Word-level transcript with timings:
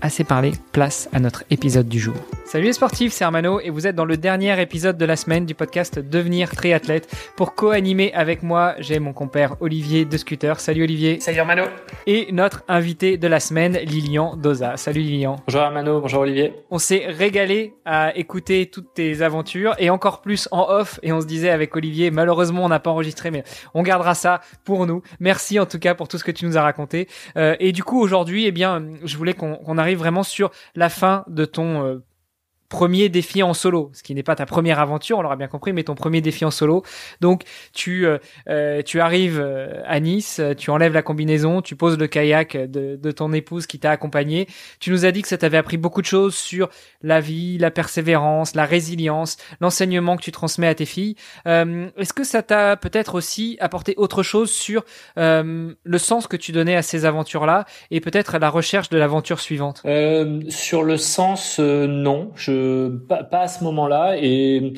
assez 0.00 0.24
parlé, 0.24 0.52
place 0.72 1.08
à 1.12 1.20
notre 1.20 1.44
épisode 1.50 1.88
du 1.88 1.98
jour. 1.98 2.14
Salut 2.44 2.64
les 2.64 2.72
sportifs, 2.72 3.12
c'est 3.12 3.24
Armano 3.24 3.60
et 3.60 3.68
vous 3.68 3.86
êtes 3.86 3.94
dans 3.94 4.04
le 4.04 4.16
dernier 4.16 4.58
épisode 4.60 4.96
de 4.96 5.04
la 5.04 5.16
semaine 5.16 5.44
du 5.44 5.54
podcast 5.54 5.98
Devenir 5.98 6.50
triathlète. 6.50 7.14
Pour 7.36 7.54
co-animer 7.54 8.12
avec 8.14 8.42
moi, 8.42 8.74
j'ai 8.78 9.00
mon 9.00 9.12
compère 9.12 9.56
Olivier 9.60 10.04
de 10.04 10.16
Scooter. 10.16 10.58
Salut 10.58 10.84
Olivier. 10.84 11.20
Salut 11.20 11.40
Armano. 11.40 11.64
Et 12.06 12.28
notre 12.32 12.64
invité 12.68 13.18
de 13.18 13.28
la 13.28 13.38
semaine, 13.38 13.76
Lilian 13.84 14.36
Doza. 14.36 14.76
Salut 14.76 15.00
Lilian. 15.00 15.36
Bonjour 15.46 15.60
Armano, 15.60 16.00
bonjour 16.00 16.20
Olivier. 16.20 16.54
On 16.70 16.78
s'est 16.78 17.04
régalé 17.06 17.74
à 17.84 18.16
écouter 18.16 18.66
toutes 18.66 18.94
tes 18.94 19.20
aventures 19.20 19.74
et 19.78 19.90
encore 19.90 20.22
plus 20.22 20.48
en 20.50 20.68
off 20.70 21.00
et 21.02 21.12
on 21.12 21.20
se 21.20 21.26
disait 21.26 21.50
avec 21.50 21.76
Olivier, 21.76 22.10
malheureusement 22.10 22.64
on 22.64 22.68
n'a 22.68 22.80
pas 22.80 22.90
enregistré 22.90 23.30
mais 23.30 23.44
on 23.74 23.82
gardera 23.82 24.14
ça 24.14 24.40
pour 24.64 24.86
nous. 24.86 25.02
Merci 25.20 25.58
en 25.60 25.66
tout 25.66 25.78
cas 25.78 25.94
pour 25.94 26.08
tout 26.08 26.18
ce 26.18 26.24
que 26.24 26.30
tu 26.30 26.46
nous 26.46 26.56
as 26.56 26.62
raconté. 26.62 27.08
Euh, 27.36 27.56
et 27.60 27.72
du 27.72 27.84
coup 27.84 28.00
aujourd'hui, 28.00 28.46
eh 28.46 28.52
bien, 28.52 28.82
je 29.04 29.16
voulais 29.16 29.34
qu'on 29.34 29.78
arrive 29.78 29.87
vraiment 29.94 30.22
sur 30.22 30.50
la 30.74 30.88
fin 30.88 31.24
de 31.28 31.44
ton 31.44 31.84
euh, 31.84 32.04
premier 32.68 33.08
défi 33.08 33.42
en 33.42 33.54
solo, 33.54 33.90
ce 33.94 34.02
qui 34.02 34.14
n'est 34.14 34.22
pas 34.22 34.36
ta 34.36 34.46
première 34.46 34.78
aventure, 34.78 35.18
on 35.18 35.22
l'aura 35.22 35.36
bien 35.36 35.48
compris, 35.48 35.72
mais 35.72 35.84
ton 35.84 35.94
premier 35.94 36.20
défi 36.20 36.44
en 36.44 36.50
solo. 36.50 36.82
Donc 37.20 37.44
tu 37.72 38.06
euh, 38.06 38.18
euh, 38.48 38.82
tu 38.82 39.00
arrives 39.00 39.40
euh, 39.40 39.82
à 39.86 40.00
Nice, 40.00 40.40
tu 40.58 40.70
enlèves 40.70 40.92
la 40.92 41.02
combinaison, 41.02 41.62
tu 41.62 41.76
poses 41.76 41.98
le 41.98 42.06
kayak 42.06 42.56
de, 42.56 42.96
de 42.96 43.10
ton 43.10 43.32
épouse 43.32 43.66
qui 43.66 43.78
t'a 43.78 43.90
accompagné. 43.90 44.46
Tu 44.80 44.90
nous 44.90 45.06
as 45.06 45.12
dit 45.12 45.22
que 45.22 45.28
ça 45.28 45.38
t'avait 45.38 45.56
appris 45.56 45.78
beaucoup 45.78 46.02
de 46.02 46.06
choses 46.06 46.34
sur 46.34 46.68
la 47.02 47.20
vie, 47.20 47.58
la 47.58 47.70
persévérance, 47.70 48.54
la 48.54 48.64
résilience, 48.64 49.38
l'enseignement 49.60 50.16
que 50.16 50.22
tu 50.22 50.32
transmets 50.32 50.68
à 50.68 50.74
tes 50.74 50.84
filles. 50.84 51.16
Est-ce 51.46 52.12
que 52.12 52.24
ça 52.24 52.42
t'a 52.42 52.76
peut-être 52.76 53.14
aussi 53.14 53.56
apporté 53.60 53.94
autre 53.96 54.22
chose 54.22 54.50
sur 54.50 54.84
le 55.16 55.98
sens 55.98 56.26
que 56.26 56.36
tu 56.36 56.52
donnais 56.52 56.76
à 56.76 56.82
ces 56.82 57.04
aventures-là 57.04 57.64
et 57.90 58.00
peut-être 58.00 58.38
la 58.38 58.50
recherche 58.50 58.88
de 58.90 58.98
l'aventure 58.98 59.40
suivante? 59.40 59.82
Sur 60.48 60.82
le 60.82 60.96
sens, 60.96 61.58
non. 61.58 62.32
Pas, 63.08 63.26
à 63.32 63.48
ce 63.48 63.64
moment-là 63.64 64.16
et 64.18 64.72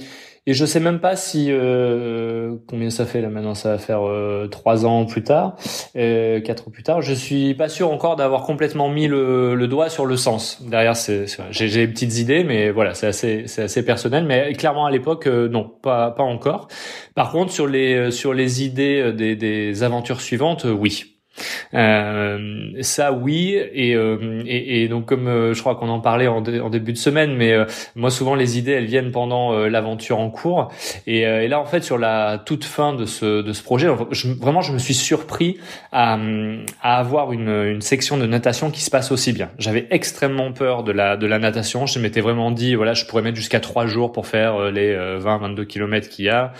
et 0.46 0.54
je 0.54 0.64
sais 0.64 0.80
même 0.80 1.00
pas 1.00 1.16
si 1.16 1.48
euh, 1.50 2.56
combien 2.66 2.88
ça 2.88 3.04
fait 3.04 3.20
là 3.20 3.28
maintenant 3.28 3.54
ça 3.54 3.72
va 3.72 3.78
faire 3.78 4.08
euh, 4.08 4.48
trois 4.48 4.86
ans 4.86 5.04
plus 5.04 5.22
tard 5.22 5.56
euh, 5.96 6.40
quatre 6.40 6.66
ans 6.66 6.70
plus 6.70 6.82
tard 6.82 7.02
je 7.02 7.12
suis 7.12 7.54
pas 7.54 7.68
sûr 7.68 7.92
encore 7.92 8.16
d'avoir 8.16 8.42
complètement 8.44 8.88
mis 8.88 9.06
le, 9.06 9.54
le, 9.54 9.68
doigt 9.68 9.90
sur 9.90 10.06
le 10.06 10.16
sens. 10.16 10.62
Derrière 10.62 10.96
c'est 10.96 11.26
j'ai 11.50 11.68
des 11.68 11.86
petites 11.86 12.18
idées 12.18 12.42
mais 12.42 12.70
voilà 12.70 12.94
c'est 12.94 13.06
assez 13.06 13.44
c'est 13.46 13.62
assez 13.62 13.84
personnel 13.84 14.24
mais 14.24 14.54
clairement 14.54 14.86
à 14.86 14.90
l'époque 14.90 15.26
euh, 15.26 15.48
non 15.48 15.70
pas 15.82 16.10
pas 16.10 16.24
encore. 16.24 16.68
Par 17.14 17.32
contre 17.32 17.52
sur 17.52 17.66
les 17.66 18.10
sur 18.10 18.32
les 18.32 18.64
idées 18.64 19.12
des, 19.12 19.36
des 19.36 19.82
aventures 19.82 20.22
suivantes 20.22 20.64
oui 20.64 21.09
euh, 21.74 22.70
ça 22.82 23.12
oui 23.12 23.58
et, 23.72 23.94
euh, 23.94 24.42
et, 24.46 24.82
et, 24.82 24.88
donc 24.88 25.06
comme 25.06 25.28
euh, 25.28 25.54
je 25.54 25.60
crois 25.60 25.74
qu'on 25.74 25.88
en 25.88 26.00
parlait 26.00 26.26
en, 26.26 26.38
en, 26.38 26.70
début 26.70 26.92
de 26.92 26.98
semaine, 26.98 27.34
mais 27.34 27.52
euh, 27.52 27.64
moi 27.94 28.10
souvent 28.10 28.34
les 28.34 28.58
idées 28.58 28.72
elles 28.72 28.86
viennent 28.86 29.12
pendant 29.12 29.52
l'aventure 29.66 30.18
en 30.18 30.30
cours 30.30 30.70
et, 31.06 31.20
et, 31.20 31.48
là 31.48 31.60
en 31.60 31.64
fait 31.64 31.82
sur 31.82 31.98
la 31.98 32.42
toute 32.44 32.64
fin 32.64 32.94
de 32.94 33.04
ce 33.04 33.42
de 33.42 33.52
ce 33.52 33.62
projet, 33.62 33.88
je, 34.10 34.28
vraiment 34.28 34.60
je 34.60 34.72
me 34.72 34.78
suis 34.78 34.94
surpris 34.94 35.58
à, 35.92 36.18
à 36.82 36.98
avoir 36.98 37.32
une, 37.32 37.48
une 37.48 37.80
section 37.80 38.16
de 38.16 38.26
natation 38.26 38.70
qui 38.70 38.80
se 38.80 38.90
passe 38.90 39.12
aussi 39.12 39.32
bien. 39.32 39.50
J'avais 39.58 39.86
extrêmement 39.90 40.52
peur 40.52 40.84
de 40.84 40.92
la 40.92 41.16
de 41.16 41.26
la 41.26 41.38
natation. 41.38 41.86
Je 41.86 41.98
m'étais 41.98 42.20
vraiment 42.20 42.50
dit 42.50 42.74
voilà 42.74 42.94
je 42.94 43.04
pourrais 43.06 43.22
mettre 43.22 43.36
jusqu'à 43.36 43.60
trois 43.60 43.86
jours 43.86 44.12
pour 44.12 44.26
faire 44.26 44.70
les 44.70 44.94
20-22 44.94 45.66
kilomètres 45.66 46.08
qu'il 46.08 46.26
y 46.26 46.28
a. 46.28 46.52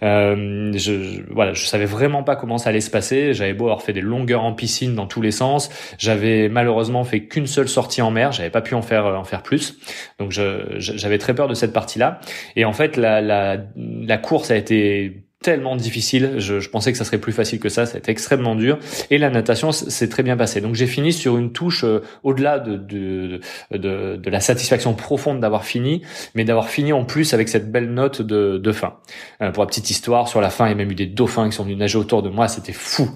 je, 0.00 0.72
je, 0.76 1.22
voilà 1.30 1.52
je 1.52 1.66
savais 1.66 1.86
vraiment 1.86 2.22
pas 2.22 2.36
comment 2.36 2.58
ça 2.58 2.70
allait 2.70 2.80
se 2.80 2.90
passer. 2.90 3.34
J'avais 3.34 3.54
beau 3.54 3.64
avoir 3.64 3.82
fait 3.82 3.92
des 3.92 4.00
longues 4.00 4.27
en 4.34 4.52
piscine 4.52 4.94
dans 4.94 5.06
tous 5.06 5.20
les 5.20 5.30
sens. 5.30 5.70
J'avais 5.98 6.48
malheureusement 6.48 7.04
fait 7.04 7.24
qu'une 7.24 7.46
seule 7.46 7.68
sortie 7.68 8.02
en 8.02 8.10
mer. 8.10 8.32
J'avais 8.32 8.50
pas 8.50 8.62
pu 8.62 8.74
en 8.74 8.82
faire 8.82 9.06
en 9.06 9.24
faire 9.24 9.42
plus. 9.42 9.78
Donc 10.18 10.30
j'avais 10.30 11.18
très 11.18 11.34
peur 11.34 11.48
de 11.48 11.54
cette 11.54 11.72
partie-là. 11.72 12.20
Et 12.56 12.64
en 12.64 12.72
fait, 12.72 12.96
la, 12.96 13.20
la, 13.20 13.56
la 13.76 14.18
course 14.18 14.50
a 14.50 14.56
été 14.56 15.24
tellement 15.42 15.76
difficile. 15.76 16.34
Je, 16.38 16.60
je, 16.60 16.68
pensais 16.68 16.90
que 16.92 16.98
ça 16.98 17.04
serait 17.04 17.18
plus 17.18 17.32
facile 17.32 17.60
que 17.60 17.68
ça. 17.68 17.86
Ça 17.86 17.96
a 17.96 17.98
été 17.98 18.10
extrêmement 18.10 18.54
dur. 18.54 18.78
Et 19.10 19.18
la 19.18 19.30
natation 19.30 19.72
s'est 19.72 20.08
très 20.08 20.22
bien 20.22 20.36
passée. 20.36 20.60
Donc 20.60 20.74
j'ai 20.74 20.86
fini 20.86 21.12
sur 21.12 21.36
une 21.36 21.52
touche 21.52 21.84
euh, 21.84 22.00
au-delà 22.22 22.58
de, 22.58 22.76
de, 22.76 23.40
de, 23.70 24.16
de, 24.16 24.30
la 24.30 24.40
satisfaction 24.40 24.94
profonde 24.94 25.40
d'avoir 25.40 25.64
fini, 25.64 26.02
mais 26.34 26.44
d'avoir 26.44 26.68
fini 26.68 26.92
en 26.92 27.04
plus 27.04 27.34
avec 27.34 27.48
cette 27.48 27.70
belle 27.70 27.92
note 27.92 28.22
de, 28.22 28.58
de 28.58 28.72
fin. 28.72 28.96
Euh, 29.40 29.52
pour 29.52 29.62
la 29.62 29.68
petite 29.68 29.90
histoire, 29.90 30.28
sur 30.28 30.40
la 30.40 30.50
fin, 30.50 30.66
il 30.66 30.70
y 30.70 30.72
a 30.72 30.76
même 30.76 30.90
eu 30.90 30.96
des 30.96 31.06
dauphins 31.06 31.48
qui 31.48 31.54
sont 31.54 31.64
venus 31.64 31.78
nager 31.78 31.98
autour 31.98 32.22
de 32.22 32.30
moi. 32.30 32.48
C'était 32.48 32.72
fou. 32.72 33.08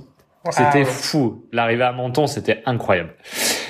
C'était 0.51 0.85
fou. 0.85 1.47
L'arrivée 1.53 1.85
à 1.85 1.93
Menton, 1.93 2.27
c'était 2.27 2.63
incroyable. 2.67 3.15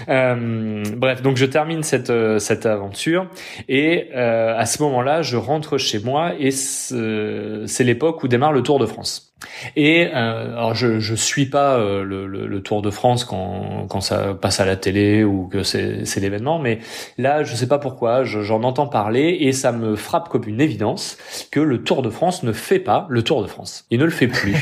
Euh, 0.09 0.83
bref, 0.97 1.23
donc 1.23 1.37
je 1.37 1.47
termine 1.47 1.83
cette 1.83 2.11
euh, 2.11 2.39
cette 2.39 2.67
aventure 2.67 3.29
et 3.69 4.09
euh, 4.15 4.57
à 4.57 4.67
ce 4.67 4.83
moment-là, 4.83 5.23
je 5.23 5.37
rentre 5.37 5.79
chez 5.79 6.01
moi 6.01 6.33
et 6.39 6.51
c'est 6.51 7.85
l'époque 7.85 8.23
où 8.23 8.29
démarre 8.29 8.53
le 8.53 8.63
Tour 8.63 8.79
de 8.79 8.87
France. 8.87 9.32
Et 9.77 10.09
euh, 10.15 10.57
alors 10.57 10.75
je 10.75 11.01
je 11.01 11.15
suis 11.15 11.47
pas 11.47 11.77
euh, 11.77 12.03
le, 12.03 12.27
le, 12.27 12.47
le, 12.47 12.63
Tour 12.63 12.83
de 12.83 12.91
France 12.91 13.25
quand 13.25 13.87
quand 13.89 14.01
ça 14.01 14.35
passe 14.41 14.61
à 14.61 14.65
la 14.65 14.77
télé 14.77 15.25
ou 15.25 15.49
que 15.49 15.63
c'est 15.63 16.05
c'est 16.05 16.21
l'événement, 16.21 16.59
mais 16.59 16.79
là 17.19 17.43
je 17.43 17.55
sais 17.55 17.67
pas 17.67 17.79
pourquoi 17.79 18.25
j'en 18.25 18.63
entends 18.63 18.87
parler 18.87 19.37
et 19.41 19.53
ça 19.53 19.73
me 19.73 19.97
frappe 19.97 20.29
comme 20.29 20.47
une 20.47 20.61
évidence 20.61 21.19
que 21.51 21.61
le 21.61 21.83
Tour 21.83 22.03
de 22.03 22.11
France 22.11 22.43
ne 22.43 22.53
fait 22.53 22.79
pas 22.79 23.07
le 23.09 23.23
Tour 23.23 23.43
de 23.43 23.49
France. 23.49 23.85
Il 23.91 23.99
ne 23.99 24.05
le 24.05 24.11
fait 24.11 24.29
plus. 24.29 24.55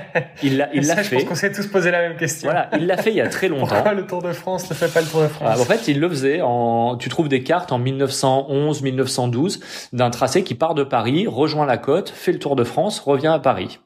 Il 0.42 0.58
l'a 0.58 0.68
il 0.74 0.86
l'a 0.86 0.96
fait. 0.96 1.04
Je 1.04 1.14
pense 1.14 1.24
qu'on 1.24 1.34
s'est 1.34 1.52
tous 1.52 1.66
posé 1.66 1.90
la 1.90 2.00
même 2.00 2.16
question. 2.16 2.50
Voilà, 2.50 2.68
il 2.78 2.86
l'a 2.86 2.96
fait 2.96 3.10
il 3.10 3.16
y 3.16 3.20
a 3.20 3.28
très 3.28 3.48
longtemps. 3.48 3.74
Pourquoi 3.74 3.94
le 3.94 4.06
Tour 4.06 4.22
de 4.22 4.32
France 4.32 4.68
ne 4.68 4.74
fait 4.74 4.92
pas 4.92 5.00
le 5.00 5.06
Tour 5.06 5.22
de 5.22 5.28
France? 5.28 5.48
Ah, 5.50 5.60
En 5.60 5.64
fait, 5.64 5.88
il 5.88 5.98
le 5.98 6.08
faisait 6.08 6.40
en 6.42 6.96
tu 6.96 7.08
trouves 7.08 7.28
des 7.28 7.42
cartes 7.42 7.72
en 7.72 7.78
1911, 7.78 8.82
1912 8.82 9.60
d'un 9.92 10.10
tracé 10.10 10.42
qui 10.44 10.54
part 10.54 10.74
de 10.74 10.84
Paris, 10.84 11.26
rejoint 11.26 11.66
la 11.66 11.78
côte, 11.78 12.10
fait 12.10 12.32
le 12.32 12.38
Tour 12.38 12.56
de 12.56 12.64
France, 12.64 13.00
revient 13.00 13.28
à 13.28 13.38
Paris. 13.38 13.78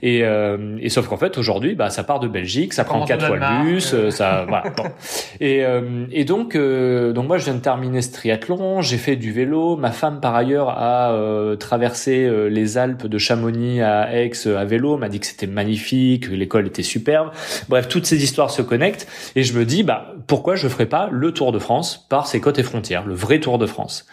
Et, 0.00 0.24
euh, 0.24 0.78
et 0.80 0.88
sauf 0.88 1.06
qu'en 1.08 1.16
fait 1.16 1.36
aujourd'hui, 1.36 1.74
bah 1.74 1.90
ça 1.90 2.04
part 2.04 2.20
de 2.20 2.28
Belgique, 2.28 2.72
ça 2.72 2.84
prend 2.84 3.04
quatre 3.04 3.26
fois 3.26 3.36
le 3.36 3.64
bus, 3.64 3.92
euh, 3.92 4.10
ça 4.10 4.44
voilà. 4.48 4.70
Bon. 4.76 4.84
Et, 5.40 5.64
euh, 5.64 6.06
et 6.12 6.24
donc 6.24 6.54
euh, 6.54 7.12
donc 7.12 7.26
moi 7.26 7.36
je 7.36 7.44
viens 7.44 7.54
de 7.54 7.60
terminer 7.60 8.00
ce 8.00 8.12
triathlon, 8.12 8.80
j'ai 8.80 8.96
fait 8.96 9.16
du 9.16 9.32
vélo. 9.32 9.76
Ma 9.76 9.90
femme 9.90 10.20
par 10.20 10.34
ailleurs 10.34 10.70
a 10.70 11.12
euh, 11.12 11.56
traversé 11.56 12.30
les 12.48 12.78
Alpes 12.78 13.06
de 13.06 13.18
Chamonix 13.18 13.80
à 13.82 14.14
Aix 14.14 14.30
à 14.46 14.64
vélo, 14.64 14.96
m'a 14.96 15.08
dit 15.08 15.20
que 15.20 15.26
c'était 15.26 15.46
magnifique, 15.46 16.28
que 16.28 16.34
l'école 16.34 16.66
était 16.66 16.82
superbe. 16.82 17.30
Bref, 17.68 17.88
toutes 17.88 18.06
ces 18.06 18.22
histoires 18.22 18.50
se 18.50 18.62
connectent 18.62 19.08
et 19.34 19.42
je 19.42 19.58
me 19.58 19.64
dis 19.64 19.82
bah 19.82 20.14
pourquoi 20.26 20.54
je 20.54 20.68
ferais 20.68 20.86
pas 20.86 21.08
le 21.10 21.32
Tour 21.32 21.52
de 21.52 21.58
France 21.58 22.06
par 22.08 22.26
ses 22.26 22.40
côtes 22.40 22.58
et 22.58 22.62
frontières, 22.62 23.04
le 23.04 23.14
vrai 23.14 23.40
Tour 23.40 23.58
de 23.58 23.66
France? 23.66 24.06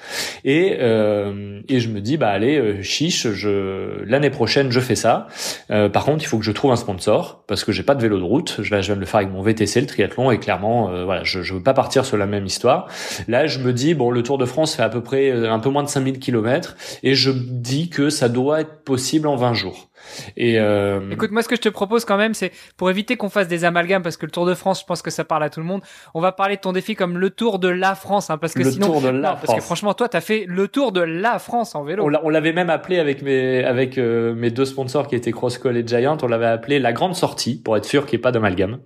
Et 0.45 0.79
et 0.79 1.79
je 1.79 1.89
me 1.89 1.99
dis 2.01 2.17
bah 2.17 2.29
allez 2.29 2.81
chiche, 2.81 3.29
je 3.31 4.03
l'année 4.03 4.31
prochaine 4.31 4.71
je 4.71 4.79
fais 4.79 4.95
ça. 4.95 5.27
Euh, 5.71 5.89
par 5.89 6.05
contre, 6.05 6.23
il 6.23 6.27
faut 6.27 6.37
que 6.37 6.45
je 6.45 6.51
trouve 6.51 6.71
un 6.71 6.75
sponsor 6.75 7.43
parce 7.47 7.63
que 7.63 7.71
j'ai 7.71 7.83
pas 7.83 7.95
de 7.95 8.01
vélo 8.01 8.17
de 8.17 8.23
route. 8.23 8.57
Je, 8.61 8.81
je 8.81 8.93
de 8.93 8.99
le 8.99 9.05
faire 9.05 9.17
avec 9.17 9.31
mon 9.31 9.41
VTC, 9.41 9.81
le 9.81 9.87
triathlon, 9.87 10.31
et 10.31 10.39
clairement, 10.39 10.89
euh, 10.89 11.05
voilà, 11.05 11.23
je, 11.23 11.41
je 11.41 11.53
veux 11.53 11.63
pas 11.63 11.73
partir 11.73 12.05
sur 12.05 12.17
la 12.17 12.25
même 12.25 12.45
histoire. 12.45 12.87
Là, 13.27 13.47
je 13.47 13.59
me 13.59 13.73
dis 13.73 13.93
bon, 13.93 14.11
le 14.11 14.23
Tour 14.23 14.37
de 14.37 14.45
France 14.45 14.75
fait 14.75 14.83
à 14.83 14.89
peu 14.89 15.01
près 15.01 15.29
euh, 15.29 15.51
un 15.51 15.59
peu 15.59 15.69
moins 15.69 15.83
de 15.83 15.89
5000 15.89 16.19
km 16.19 16.75
et 17.03 17.15
je 17.15 17.31
dis 17.31 17.89
que 17.89 18.09
ça 18.09 18.29
doit 18.29 18.61
être 18.61 18.83
possible 18.83 19.27
en 19.27 19.35
20 19.35 19.53
jours. 19.53 19.88
Et 20.37 20.59
euh... 20.59 21.11
écoute, 21.11 21.31
moi 21.31 21.41
ce 21.41 21.47
que 21.47 21.55
je 21.55 21.61
te 21.61 21.69
propose 21.69 22.05
quand 22.05 22.17
même, 22.17 22.33
c'est 22.33 22.51
pour 22.77 22.89
éviter 22.89 23.17
qu'on 23.17 23.29
fasse 23.29 23.47
des 23.47 23.65
amalgames, 23.65 24.01
parce 24.01 24.17
que 24.17 24.25
le 24.25 24.31
Tour 24.31 24.45
de 24.45 24.53
France, 24.53 24.81
je 24.81 24.85
pense 24.85 25.01
que 25.01 25.11
ça 25.11 25.23
parle 25.23 25.43
à 25.43 25.49
tout 25.49 25.59
le 25.59 25.65
monde. 25.65 25.81
On 26.13 26.21
va 26.21 26.31
parler 26.31 26.55
de 26.55 26.61
ton 26.61 26.73
défi 26.73 26.95
comme 26.95 27.17
le 27.17 27.29
Tour 27.29 27.59
de 27.59 27.67
la 27.67 27.95
France, 27.95 28.29
hein, 28.29 28.37
parce 28.37 28.53
que 28.53 28.63
le 28.63 28.71
sinon, 28.71 28.87
Tour 28.87 29.01
de 29.01 29.09
la 29.09 29.31
non, 29.31 29.35
parce 29.41 29.55
que 29.55 29.61
franchement, 29.61 29.93
toi, 29.93 30.09
t'as 30.09 30.21
fait 30.21 30.45
le 30.47 30.67
Tour 30.67 30.91
de 30.91 31.01
la 31.01 31.39
France 31.39 31.75
en 31.75 31.83
vélo. 31.83 32.09
On 32.23 32.29
l'avait 32.29 32.53
même 32.53 32.69
appelé 32.69 32.99
avec 32.99 33.21
mes 33.21 33.63
avec 33.63 33.97
euh, 33.97 34.33
mes 34.35 34.51
deux 34.51 34.65
sponsors 34.65 35.07
qui 35.07 35.15
étaient 35.15 35.31
Crosscall 35.31 35.77
et 35.77 35.85
Giant, 35.85 36.17
on 36.21 36.27
l'avait 36.27 36.45
appelé 36.45 36.79
la 36.79 36.93
grande 36.93 37.15
sortie 37.15 37.61
pour 37.61 37.77
être 37.77 37.85
sûr 37.85 38.05
qu'il 38.05 38.17
n'y 38.17 38.21
ait 38.21 38.23
pas 38.23 38.31
d'amalgame. 38.31 38.79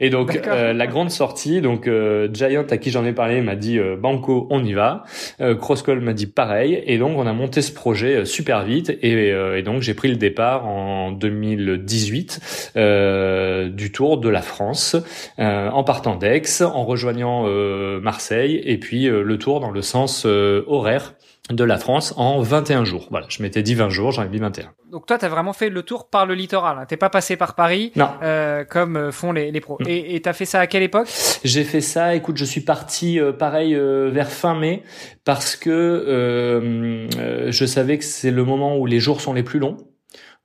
Et 0.00 0.10
donc 0.10 0.40
euh, 0.46 0.72
la 0.72 0.86
grande 0.86 1.10
sortie, 1.10 1.60
donc 1.60 1.86
euh, 1.86 2.28
Giant 2.32 2.66
à 2.68 2.76
qui 2.76 2.90
j'en 2.90 3.04
ai 3.04 3.12
parlé 3.12 3.40
m'a 3.40 3.56
dit 3.56 3.78
euh, 3.78 3.96
Banco, 3.96 4.46
on 4.50 4.64
y 4.64 4.72
va. 4.72 5.04
Crosscall 5.60 6.00
m'a 6.00 6.12
dit 6.12 6.26
pareil. 6.26 6.82
Et 6.86 6.98
donc 6.98 7.18
on 7.18 7.26
a 7.26 7.32
monté 7.32 7.62
ce 7.62 7.72
projet 7.72 8.24
super 8.24 8.64
vite. 8.64 8.90
Et, 9.02 9.28
et 9.28 9.62
donc 9.62 9.82
j'ai 9.82 9.94
pris 9.94 10.08
le 10.08 10.16
départ 10.16 10.66
en 10.66 11.12
2018 11.12 12.72
du 12.74 13.92
Tour 13.92 14.18
de 14.18 14.28
la 14.28 14.42
France, 14.42 14.96
en 15.38 15.84
partant 15.84 16.16
d'Aix, 16.16 16.62
en 16.62 16.84
rejoignant 16.84 17.46
Marseille, 18.00 18.60
et 18.64 18.78
puis 18.78 19.04
le 19.04 19.38
Tour 19.38 19.60
dans 19.60 19.70
le 19.70 19.82
sens 19.82 20.26
horaire 20.26 21.14
de 21.50 21.64
la 21.64 21.76
France 21.76 22.14
en 22.16 22.40
21 22.40 22.84
jours. 22.84 23.06
Voilà, 23.10 23.26
je 23.28 23.42
m'étais 23.42 23.62
dit 23.62 23.74
20 23.74 23.90
jours, 23.90 24.12
j'en 24.12 24.22
ai 24.22 24.28
mis 24.28 24.38
21. 24.38 24.70
Donc 24.90 25.06
toi, 25.06 25.18
tu 25.18 25.26
as 25.26 25.28
vraiment 25.28 25.52
fait 25.52 25.68
le 25.68 25.82
tour 25.82 26.08
par 26.08 26.24
le 26.24 26.34
littoral. 26.34 26.78
Hein. 26.78 26.86
T'es 26.86 26.96
pas 26.96 27.10
passé 27.10 27.36
par 27.36 27.54
Paris, 27.54 27.92
non. 27.96 28.08
Euh, 28.22 28.64
comme 28.64 28.96
euh, 28.96 29.12
font 29.12 29.32
les, 29.32 29.50
les 29.50 29.60
pros. 29.60 29.76
Mm. 29.80 29.88
Et 29.88 30.20
tu 30.22 30.28
as 30.28 30.32
fait 30.32 30.46
ça 30.46 30.60
à 30.60 30.66
quelle 30.66 30.82
époque? 30.82 31.08
J'ai 31.44 31.64
fait 31.64 31.82
ça. 31.82 32.14
Écoute, 32.14 32.38
je 32.38 32.44
suis 32.44 32.62
parti 32.62 33.20
euh, 33.20 33.32
pareil 33.32 33.74
euh, 33.74 34.10
vers 34.10 34.30
fin 34.30 34.54
mai 34.54 34.82
parce 35.24 35.56
que 35.56 37.08
je 37.50 37.66
savais 37.66 37.98
que 37.98 38.04
c'est 38.04 38.30
le 38.30 38.44
moment 38.44 38.76
où 38.78 38.86
les 38.86 39.00
jours 39.00 39.20
sont 39.20 39.32
les 39.32 39.42
plus 39.42 39.58
longs 39.58 39.76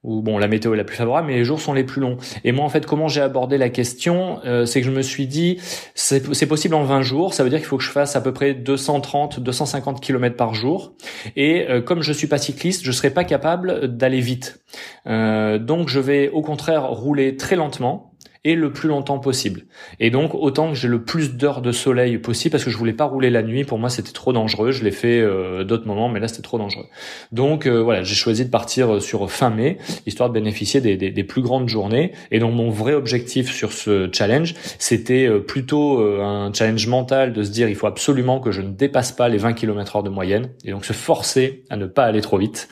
où 0.04 0.22
bon 0.22 0.38
la 0.38 0.48
météo 0.48 0.74
est 0.74 0.78
la 0.78 0.84
plus 0.84 0.96
favorable 0.96 1.28
mais 1.28 1.36
les 1.36 1.44
jours 1.44 1.60
sont 1.60 1.74
les 1.74 1.84
plus 1.84 2.02
longs. 2.02 2.18
Et 2.44 2.52
moi 2.52 2.66
en 2.66 2.70
fait 2.70 2.86
comment 2.86 3.08
j'ai 3.08 3.22
abordé 3.22 3.58
la 3.58 3.70
question 3.70 4.40
euh, 4.46 4.66
c'est 4.66 4.80
que 4.82 4.88
je 4.88 4.92
me 4.92 5.02
suis 5.02 5.28
dit 5.28 5.60
c'est 5.94 6.48
possible 6.48 6.76
en 6.76 6.84
20 6.84 7.02
jours 7.02 7.34
ça 7.34 7.44
veut 7.44 7.50
dire 7.50 7.60
qu'il 7.60 7.68
faut 7.68 7.78
que 7.78 7.84
je 7.84 7.92
fasse 7.92 8.16
à 8.16 8.22
peu 8.22 8.34
près 8.34 8.54
230 8.54 9.40
250 9.40 10.02
km 10.02 10.36
par 10.36 10.54
jour. 10.54 10.94
Et 11.36 11.70
euh, 11.70 11.82
comme 11.82 12.02
je 12.02 12.14
suis 12.14 12.28
pas 12.28 12.38
cycliste 12.38 12.84
je 12.84 12.92
serai 12.92 13.10
pas 13.10 13.24
capable 13.24 13.96
d'aller 13.98 14.22
vite. 14.22 14.62
Euh, 15.08 15.58
donc 15.58 15.90
je 15.90 16.00
vais 16.00 16.30
au 16.30 16.42
contraire 16.42 16.88
rouler 16.90 17.36
très 17.36 17.56
lentement 17.56 18.09
et 18.46 18.56
le 18.56 18.72
plus 18.72 18.88
longtemps 18.88 19.20
possible. 19.20 19.64
Et 20.00 20.12
donc 20.12 20.34
autant 20.34 20.70
que 20.70 20.76
j'ai 20.76 20.88
le 20.88 21.04
plus 21.04 21.36
d'heures 21.36 21.62
de 21.62 21.72
soleil 21.72 22.18
possible 22.18 22.52
parce 22.52 22.64
que 22.64 22.70
je 22.70 22.78
voulais 22.78 22.94
pas 22.94 23.04
rouler 23.04 23.30
la 23.30 23.44
nuit. 23.44 23.66
Pour 23.66 23.80
moi, 23.80 23.90
c'était 23.90 24.14
trop 24.14 24.32
dangereux. 24.32 24.72
Je 24.72 24.84
l'ai 24.84 24.92
fait 24.92 25.20
euh, 25.20 25.64
d'autres 25.66 25.88
moments, 25.88 26.08
mais 26.08 26.20
là 26.20 26.28
c'était 26.30 26.42
trop 26.42 26.58
dangereux. 26.58 26.86
Donc 27.32 27.66
euh, 27.66 27.82
voilà, 27.82 28.04
j'ai 28.04 28.16
choisi 28.16 28.46
de 28.46 28.50
partir 28.50 28.96
euh, 28.96 29.00
sur 29.02 29.30
fin 29.30 29.50
mai, 29.50 29.78
histoire 30.06 30.30
de 30.30 30.34
bénéficier 30.34 30.80
des, 30.80 30.96
des, 30.96 31.12
des, 31.12 31.24
plus 31.24 31.42
grandes 31.42 31.68
journées. 31.68 32.14
Et 32.32 32.40
donc 32.40 32.54
mon 32.54 32.70
vrai 32.70 32.94
objectif 32.94 33.54
sur 33.54 33.74
ce 33.74 34.10
challenge, 34.14 34.56
c'était 34.78 35.30
plutôt 35.42 36.00
un 36.00 36.52
challenge 36.54 36.88
mental 36.88 37.34
de 37.34 37.44
se 37.44 37.52
dire 37.52 37.70
il 37.70 37.76
faut 37.76 37.88
absolument 37.88 38.40
que 38.40 38.52
je 38.52 38.62
ne 38.62 38.72
dépasse 38.72 39.12
pas 39.12 39.30
les 39.30 39.38
20 39.38 39.54
km 39.54 39.98
heure 39.98 40.04
de 40.04 40.10
moyenne, 40.10 40.50
et 40.64 40.72
donc 40.72 40.86
se 40.86 40.94
forcer 40.94 41.66
à 41.70 41.78
ne 41.78 41.86
pas 41.86 42.06
aller 42.06 42.22
trop 42.22 42.38
vite. 42.38 42.70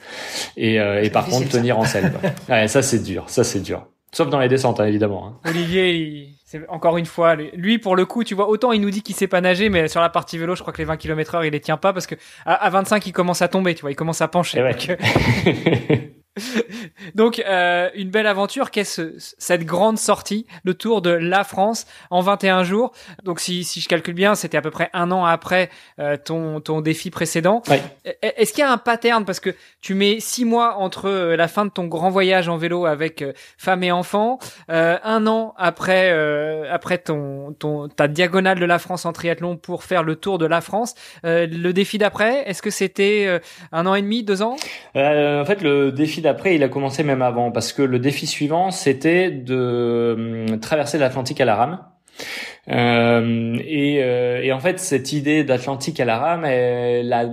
Et, 0.55 0.75
et 0.75 1.09
par 1.09 1.27
contre 1.27 1.49
tenir 1.49 1.77
en 1.77 1.85
selle. 1.85 2.13
ouais, 2.49 2.67
ça 2.67 2.81
c'est 2.81 3.03
dur, 3.03 3.25
ça 3.27 3.43
c'est 3.43 3.61
dur. 3.61 3.87
Sauf 4.13 4.29
dans 4.29 4.39
les 4.39 4.47
descentes, 4.47 4.79
hein, 4.79 4.85
évidemment. 4.85 5.27
Hein. 5.27 5.49
Olivier, 5.49 6.29
c'est 6.45 6.67
encore 6.69 6.97
une 6.97 7.05
fois, 7.05 7.35
lui 7.35 7.77
pour 7.77 7.95
le 7.95 8.05
coup, 8.05 8.23
tu 8.23 8.35
vois, 8.35 8.47
autant 8.47 8.71
il 8.71 8.79
nous 8.79 8.89
dit 8.89 9.01
qu'il 9.01 9.15
sait 9.15 9.27
pas 9.27 9.41
nager, 9.41 9.69
mais 9.69 9.87
sur 9.89 9.99
la 9.99 10.09
partie 10.09 10.37
vélo, 10.37 10.55
je 10.55 10.61
crois 10.61 10.71
que 10.71 10.77
les 10.77 10.85
20 10.85 10.97
km 10.97 11.35
heure, 11.35 11.45
il 11.45 11.51
les 11.51 11.59
tient 11.59 11.77
pas 11.77 11.91
parce 11.91 12.07
que 12.07 12.15
à, 12.45 12.69
25, 12.69 13.05
il 13.05 13.11
commence 13.11 13.41
à 13.41 13.49
tomber, 13.49 13.75
tu 13.75 13.81
vois, 13.81 13.91
il 13.91 13.95
commence 13.95 14.21
à 14.21 14.29
pencher. 14.29 14.59
Eh 14.59 14.63
Donc 14.63 14.97
euh, 17.47 17.89
une 17.95 18.09
belle 18.09 18.27
aventure 18.27 18.71
qu'est-ce, 18.71 19.13
cette 19.37 19.65
grande 19.65 19.97
sortie, 19.97 20.45
le 20.63 20.73
Tour 20.73 21.01
de 21.01 21.09
la 21.09 21.43
France 21.43 21.85
en 22.09 22.21
21 22.21 22.63
jours? 22.63 22.91
Donc 23.23 23.39
si, 23.39 23.63
si 23.63 23.81
je 23.81 23.87
calcule 23.87 24.13
bien, 24.13 24.35
c'était 24.35 24.57
à 24.57 24.61
peu 24.61 24.71
près 24.71 24.89
un 24.93 25.11
an 25.11 25.25
après 25.25 25.69
euh, 25.99 26.17
ton, 26.17 26.61
ton 26.61 26.81
défi 26.81 27.09
précédent. 27.09 27.61
Est-ce 28.21 28.53
qu'il 28.53 28.61
y 28.61 28.67
a 28.67 28.71
un 28.71 28.77
pattern? 28.77 29.25
Parce 29.25 29.39
que 29.39 29.55
tu 29.81 29.93
mets 29.93 30.19
six 30.19 30.45
mois 30.45 30.77
entre 30.77 31.09
euh, 31.09 31.35
la 31.35 31.47
fin 31.47 31.65
de 31.65 31.71
ton 31.71 31.85
grand 31.85 32.09
voyage 32.09 32.49
en 32.49 32.57
vélo 32.57 32.85
avec 32.85 33.23
femme 33.57 33.83
et 33.83 33.91
enfant, 33.91 34.39
un 34.69 35.27
an 35.27 35.53
après 35.57 36.67
après 36.69 36.97
ton, 36.97 37.53
ton 37.53 37.87
ta 37.87 38.07
diagonale 38.07 38.59
de 38.59 38.65
la 38.65 38.79
France 38.79 39.05
en 39.05 39.13
triathlon 39.13 39.57
pour 39.57 39.83
faire 39.83 40.03
le 40.03 40.15
Tour 40.15 40.37
de 40.37 40.45
la 40.45 40.61
France. 40.61 40.95
le 41.23 41.71
défi 41.71 41.97
d'après, 41.97 42.43
est-ce 42.49 42.61
que 42.61 42.69
c'était 42.69 43.39
un 43.71 43.85
an 43.85 43.95
et 43.95 44.01
demi, 44.01 44.23
deux 44.23 44.41
ans? 44.41 44.55
En 44.95 45.45
fait, 45.45 45.61
le 45.61 45.91
défi 45.91 46.21
après, 46.27 46.55
il 46.55 46.63
a 46.63 46.69
commencé 46.69 47.03
même 47.03 47.21
avant, 47.21 47.51
parce 47.51 47.73
que 47.73 47.81
le 47.81 47.99
défi 47.99 48.27
suivant, 48.27 48.71
c'était 48.71 49.31
de 49.31 50.47
hum, 50.49 50.59
traverser 50.59 50.97
l'Atlantique 50.97 51.41
à 51.41 51.45
la 51.45 51.55
rame. 51.55 51.79
Euh, 52.69 53.57
et, 53.65 54.03
euh, 54.03 54.41
et, 54.43 54.51
en 54.51 54.59
fait, 54.59 54.79
cette 54.79 55.13
idée 55.13 55.43
d'Atlantique 55.43 55.99
à 55.99 56.05
la 56.05 56.17
rame, 56.17 56.45
elle 56.45 57.13
a 57.13 57.25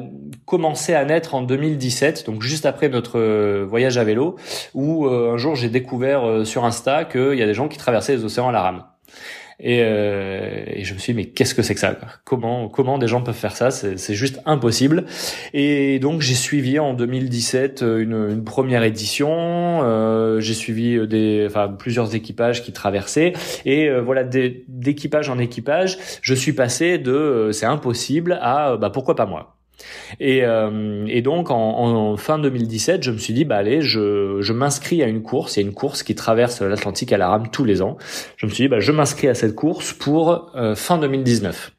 commencé 0.46 0.94
à 0.94 1.04
naître 1.04 1.34
en 1.34 1.42
2017, 1.42 2.26
donc 2.26 2.42
juste 2.42 2.66
après 2.66 2.88
notre 2.88 3.18
euh, 3.18 3.66
voyage 3.68 3.98
à 3.98 4.04
vélo, 4.04 4.36
où 4.74 5.06
un 5.06 5.36
jour 5.36 5.56
j'ai 5.56 5.68
découvert 5.68 6.46
sur 6.46 6.64
Insta 6.64 7.04
qu'il 7.04 7.34
y 7.34 7.42
a 7.42 7.46
des 7.46 7.54
gens 7.54 7.68
qui 7.68 7.78
traversaient 7.78 8.16
les 8.16 8.24
océans 8.24 8.48
à 8.48 8.52
la 8.52 8.62
rame. 8.62 8.84
Et, 9.60 9.80
euh, 9.82 10.64
et, 10.66 10.84
je 10.84 10.94
me 10.94 10.98
suis 10.98 11.12
dit 11.12 11.16
mais 11.16 11.24
qu'est-ce 11.26 11.54
que 11.54 11.62
c'est 11.62 11.74
que 11.74 11.80
ça 11.80 11.96
Comment 12.24 12.68
comment 12.68 12.98
des 12.98 13.06
gens 13.06 13.22
peuvent 13.22 13.34
faire 13.34 13.56
ça? 13.56 13.70
C'est 13.70 14.14
juste 14.14 14.40
impossible. 14.46 15.04
Et 15.52 15.98
donc 15.98 16.20
j'ai 16.20 16.34
suivi 16.34 16.78
en 16.78 16.94
2017 16.94 17.82
euh, 17.82 17.98
une, 17.98 18.30
une 18.30 18.44
première 18.44 18.82
édition. 18.82 19.80
Euh, 19.84 20.40
j'ai 20.40 20.54
suivi 20.54 21.06
des 21.06 21.44
enfin 21.46 21.68
plusieurs 21.68 22.14
équipages 22.14 22.62
qui 22.62 22.72
traversaient 22.72 23.32
et 23.64 23.88
euh, 23.88 24.00
voilà 24.00 24.24
d'équipage 24.24 25.28
en 25.28 25.38
équipage, 25.38 25.98
je 26.22 26.34
suis 26.34 26.52
passé 26.52 26.98
de 26.98 27.12
euh, 27.12 27.52
c'est 27.52 27.66
impossible 27.66 28.38
à 28.40 28.76
bah 28.76 28.90
pourquoi 28.90 29.14
pas 29.14 29.26
moi? 29.26 29.56
Et, 30.20 30.44
euh, 30.44 31.06
et 31.08 31.22
donc 31.22 31.50
en, 31.50 31.56
en, 31.56 32.16
fin 32.16 32.38
2017, 32.38 33.02
je 33.02 33.10
me 33.10 33.18
suis 33.18 33.34
dit 33.34 33.44
bah 33.44 33.56
allez, 33.56 33.80
je, 33.80 34.38
je 34.40 34.52
m'inscris 34.52 35.02
à 35.02 35.06
une 35.06 35.22
course. 35.22 35.56
Il 35.56 35.60
y 35.60 35.64
a 35.64 35.66
une 35.66 35.74
course 35.74 36.02
qui 36.02 36.14
traverse 36.14 36.62
l'Atlantique 36.62 37.12
à 37.12 37.18
la 37.18 37.28
rame 37.28 37.48
tous 37.50 37.64
les 37.64 37.82
ans. 37.82 37.96
Je 38.36 38.46
me 38.46 38.50
suis 38.50 38.64
dit 38.64 38.68
bah 38.68 38.80
je 38.80 38.92
m'inscris 38.92 39.28
à 39.28 39.34
cette 39.34 39.54
course 39.54 39.92
pour 39.92 40.52
euh, 40.56 40.74
fin 40.74 40.98
2019. 40.98 41.72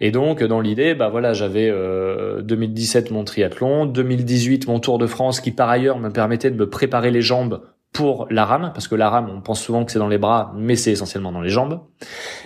Et 0.00 0.10
donc 0.10 0.42
dans 0.42 0.60
l'idée, 0.60 0.94
bah 0.94 1.08
voilà, 1.08 1.32
j'avais 1.32 1.68
euh, 1.68 2.40
2017 2.42 3.10
mon 3.10 3.24
triathlon, 3.24 3.86
2018 3.86 4.68
mon 4.68 4.80
Tour 4.80 4.98
de 4.98 5.06
France 5.06 5.40
qui 5.40 5.50
par 5.50 5.68
ailleurs 5.68 5.98
me 5.98 6.10
permettait 6.10 6.50
de 6.50 6.56
me 6.56 6.68
préparer 6.68 7.10
les 7.10 7.22
jambes 7.22 7.62
pour 7.96 8.26
la 8.30 8.44
rame, 8.44 8.72
parce 8.74 8.88
que 8.88 8.94
la 8.94 9.08
rame, 9.08 9.30
on 9.34 9.40
pense 9.40 9.60
souvent 9.60 9.84
que 9.84 9.90
c'est 9.90 9.98
dans 9.98 10.08
les 10.08 10.18
bras, 10.18 10.52
mais 10.54 10.76
c'est 10.76 10.92
essentiellement 10.92 11.32
dans 11.32 11.40
les 11.40 11.48
jambes. 11.48 11.80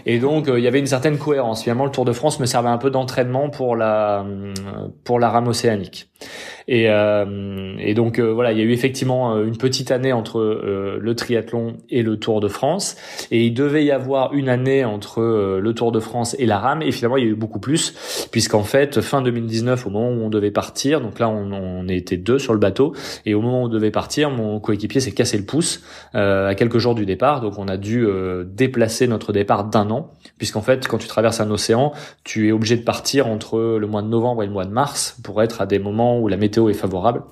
Et 0.06 0.20
donc, 0.20 0.48
euh, 0.48 0.58
il 0.58 0.64
y 0.64 0.68
avait 0.68 0.78
une 0.78 0.86
certaine 0.86 1.18
cohérence. 1.18 1.62
Finalement, 1.64 1.84
le 1.84 1.90
Tour 1.90 2.04
de 2.04 2.12
France 2.12 2.38
me 2.38 2.46
servait 2.46 2.68
un 2.68 2.78
peu 2.78 2.90
d'entraînement 2.90 3.50
pour 3.50 3.74
la 3.74 4.20
euh, 4.20 4.54
pour 5.04 5.18
la 5.18 5.28
rame 5.28 5.48
océanique. 5.48 6.09
Et, 6.68 6.88
euh, 6.88 7.74
et 7.78 7.94
donc 7.94 8.18
euh, 8.18 8.32
voilà, 8.32 8.52
il 8.52 8.58
y 8.58 8.60
a 8.60 8.64
eu 8.64 8.72
effectivement 8.72 9.34
euh, 9.34 9.44
une 9.44 9.56
petite 9.56 9.90
année 9.90 10.12
entre 10.12 10.40
le 10.40 11.14
triathlon 11.14 11.76
et 11.88 12.02
le 12.02 12.16
Tour 12.18 12.40
de 12.40 12.48
France, 12.48 12.96
et 13.30 13.44
il 13.44 13.54
devait 13.54 13.84
y 13.84 13.90
avoir 13.90 14.32
une 14.34 14.48
année 14.48 14.84
entre 14.84 15.20
le 15.60 15.74
Tour 15.74 15.92
de 15.92 16.00
France 16.00 16.36
et 16.38 16.46
la 16.46 16.58
rame, 16.58 16.82
et 16.82 16.92
finalement 16.92 17.16
il 17.16 17.24
y 17.24 17.26
a 17.26 17.30
eu 17.30 17.34
beaucoup 17.34 17.58
plus, 17.58 18.28
puisqu'en 18.30 18.62
fait 18.62 19.00
fin 19.00 19.20
2019, 19.22 19.86
au 19.86 19.90
moment 19.90 20.10
où 20.10 20.24
on 20.24 20.30
devait 20.30 20.50
partir, 20.50 21.00
donc 21.00 21.18
là 21.18 21.28
on, 21.28 21.52
on 21.52 21.88
était 21.88 22.16
deux 22.16 22.38
sur 22.38 22.52
le 22.52 22.60
bateau, 22.60 22.94
et 23.26 23.34
au 23.34 23.40
moment 23.40 23.62
où 23.62 23.66
on 23.66 23.68
devait 23.68 23.90
partir, 23.90 24.30
mon 24.30 24.60
coéquipier 24.60 25.00
s'est 25.00 25.12
cassé 25.12 25.38
le 25.38 25.44
pouce 25.44 25.82
à 26.14 26.54
quelques 26.54 26.78
jours 26.78 26.94
du 26.94 27.06
départ, 27.06 27.40
donc 27.40 27.58
on 27.58 27.66
a 27.66 27.76
dû 27.76 28.06
déplacer 28.46 29.08
notre 29.08 29.32
départ 29.32 29.64
d'un 29.64 29.90
an, 29.90 30.12
puisqu'en 30.40 30.62
fait 30.62 30.88
quand 30.88 30.96
tu 30.96 31.06
traverses 31.06 31.38
un 31.42 31.50
océan, 31.50 31.92
tu 32.24 32.48
es 32.48 32.52
obligé 32.52 32.74
de 32.78 32.82
partir 32.82 33.26
entre 33.26 33.76
le 33.78 33.86
mois 33.86 34.00
de 34.00 34.06
novembre 34.06 34.42
et 34.42 34.46
le 34.46 34.52
mois 34.52 34.64
de 34.64 34.70
mars 34.70 35.18
pour 35.22 35.42
être 35.42 35.60
à 35.60 35.66
des 35.66 35.78
moments 35.78 36.18
où 36.18 36.28
la 36.28 36.38
météo 36.38 36.70
est 36.70 36.74
favorable. 36.74 37.22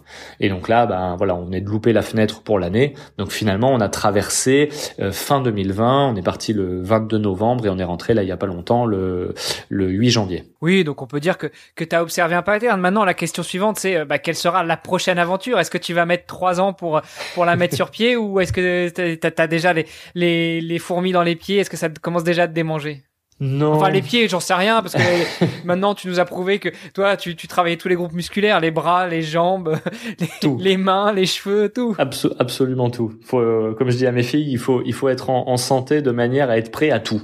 Et 0.41 0.51
donc 0.51 0.69
là, 0.69 0.85
ben 0.85 1.17
voilà, 1.17 1.35
on 1.35 1.51
est 1.53 1.63
de 1.63 1.71
louper 1.71 1.95
la 1.95 2.03
fenêtre 2.03 2.43
pour 2.43 2.59
l'année. 2.59 2.93
Donc 3.17 3.31
finalement, 3.31 3.73
on 3.73 3.81
a 3.81 3.89
traversé 3.89 4.69
euh, 5.01 5.11
fin 5.11 5.41
2020. 5.41 6.09
On 6.13 6.17
est 6.17 6.23
parti 6.23 6.53
le 6.53 6.83
22 6.83 7.17
novembre 7.17 7.65
et 7.65 7.71
on 7.71 7.79
est 7.79 7.85
rentré 7.85 8.13
là 8.13 8.23
il 8.23 8.29
y 8.29 8.33
a 8.33 8.37
pas 8.37 8.45
longtemps 8.47 8.85
le 8.85 9.33
le 9.71 9.89
8 9.89 10.11
janvier. 10.11 10.45
Oui, 10.61 10.85
donc 10.85 11.01
on 11.01 11.07
peut 11.07 11.21
dire 11.21 11.39
que 11.39 11.47
que 11.77 11.85
tu 11.85 11.97
as 11.97 12.03
observé 12.03 12.35
un 12.35 12.43
pattern. 12.43 12.79
Maintenant, 12.79 13.07
la 13.07 13.15
question 13.15 13.43
suivante, 13.43 13.79
c'est 13.79 13.97
euh, 13.97 14.05
bah, 14.05 14.19
quelle 14.19 14.37
sera 14.37 14.65
la 14.65 14.77
prochaine 14.77 15.19
aventure? 15.19 15.59
Est-ce 15.59 15.71
que 15.71 15.79
tu 15.79 15.95
vas 15.95 16.05
mettre 16.05 16.27
trois 16.27 16.61
ans 16.61 16.75
pour 16.75 17.01
pour 17.33 17.47
la 17.47 17.57
mettre 17.57 17.75
sur 17.75 17.91
pied 17.91 18.17
ou 18.19 18.39
est-ce 18.41 18.53
que 18.53 18.91
tu 18.91 19.43
as, 19.43 19.47
déjà 19.47 19.73
les, 19.73 19.87
les 20.15 20.61
les 20.61 20.79
fourmis 20.79 21.13
dans 21.13 21.23
les 21.23 21.37
pieds? 21.37 21.57
Est-ce 21.57 21.71
que 21.71 21.79
ça 21.79 21.89
commence 21.89 22.25
déjà 22.25 22.43
à 22.43 22.49
te 22.49 22.53
démanger? 22.53 22.98
Non. 23.41 23.75
Enfin, 23.75 23.91
les 23.91 24.03
pieds, 24.03 24.29
j'en 24.29 24.41
sais 24.41 24.55
rien, 24.55 24.83
parce 24.83 24.95
que 24.95 25.01
maintenant, 25.65 25.95
tu 25.95 26.09
nous 26.09 26.19
as 26.19 26.25
prouvé 26.25 26.59
que 26.59 26.71
toi, 26.93 27.17
tu, 27.17 27.37
tu 27.37 27.47
travaillais 27.47 27.77
tous 27.77 27.89
les 27.89 27.95
groupes 27.95 28.13
musculaires, 28.13 28.61
les 28.61 28.71
bras, 28.71 29.07
les 29.07 29.23
jambes, 29.23 29.79
les, 30.21 30.29
les 30.59 30.77
mains, 30.77 31.13
les 31.13 31.27
cheveux, 31.27 31.69
tout. 31.69 31.95
absolument 32.39 32.91
tout. 32.91 33.15
Faut, 33.25 33.39
euh, 33.39 33.75
comme 33.79 33.91
je 33.91 33.97
dis 33.97 34.07
à 34.07 34.13
mes 34.13 34.25
filles, 34.25 34.51
il 34.51 34.59
faut, 34.59 34.83
il 34.85 34.93
faut 34.93 35.09
être 35.09 35.31
en, 35.31 35.49
en 35.49 35.57
santé 35.57 36.03
de 36.03 36.11
manière 36.11 36.51
à 36.51 36.59
être 36.59 36.73
prêt 36.73 36.91
à 36.91 36.99
tout 36.99 37.23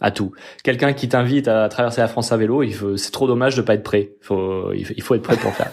à 0.00 0.10
tout. 0.10 0.32
Quelqu'un 0.64 0.92
qui 0.92 1.08
t'invite 1.08 1.46
à 1.48 1.68
traverser 1.68 2.00
la 2.00 2.08
France 2.08 2.32
à 2.32 2.36
vélo, 2.36 2.62
il 2.62 2.74
faut, 2.74 2.96
c'est 2.96 3.10
trop 3.10 3.26
dommage 3.26 3.54
de 3.56 3.62
pas 3.62 3.74
être 3.74 3.82
prêt. 3.82 4.12
Il 4.20 4.24
faut, 4.24 4.72
il 4.72 5.02
faut 5.02 5.14
être 5.14 5.22
prêt 5.22 5.36
pour 5.36 5.52
faire. 5.52 5.70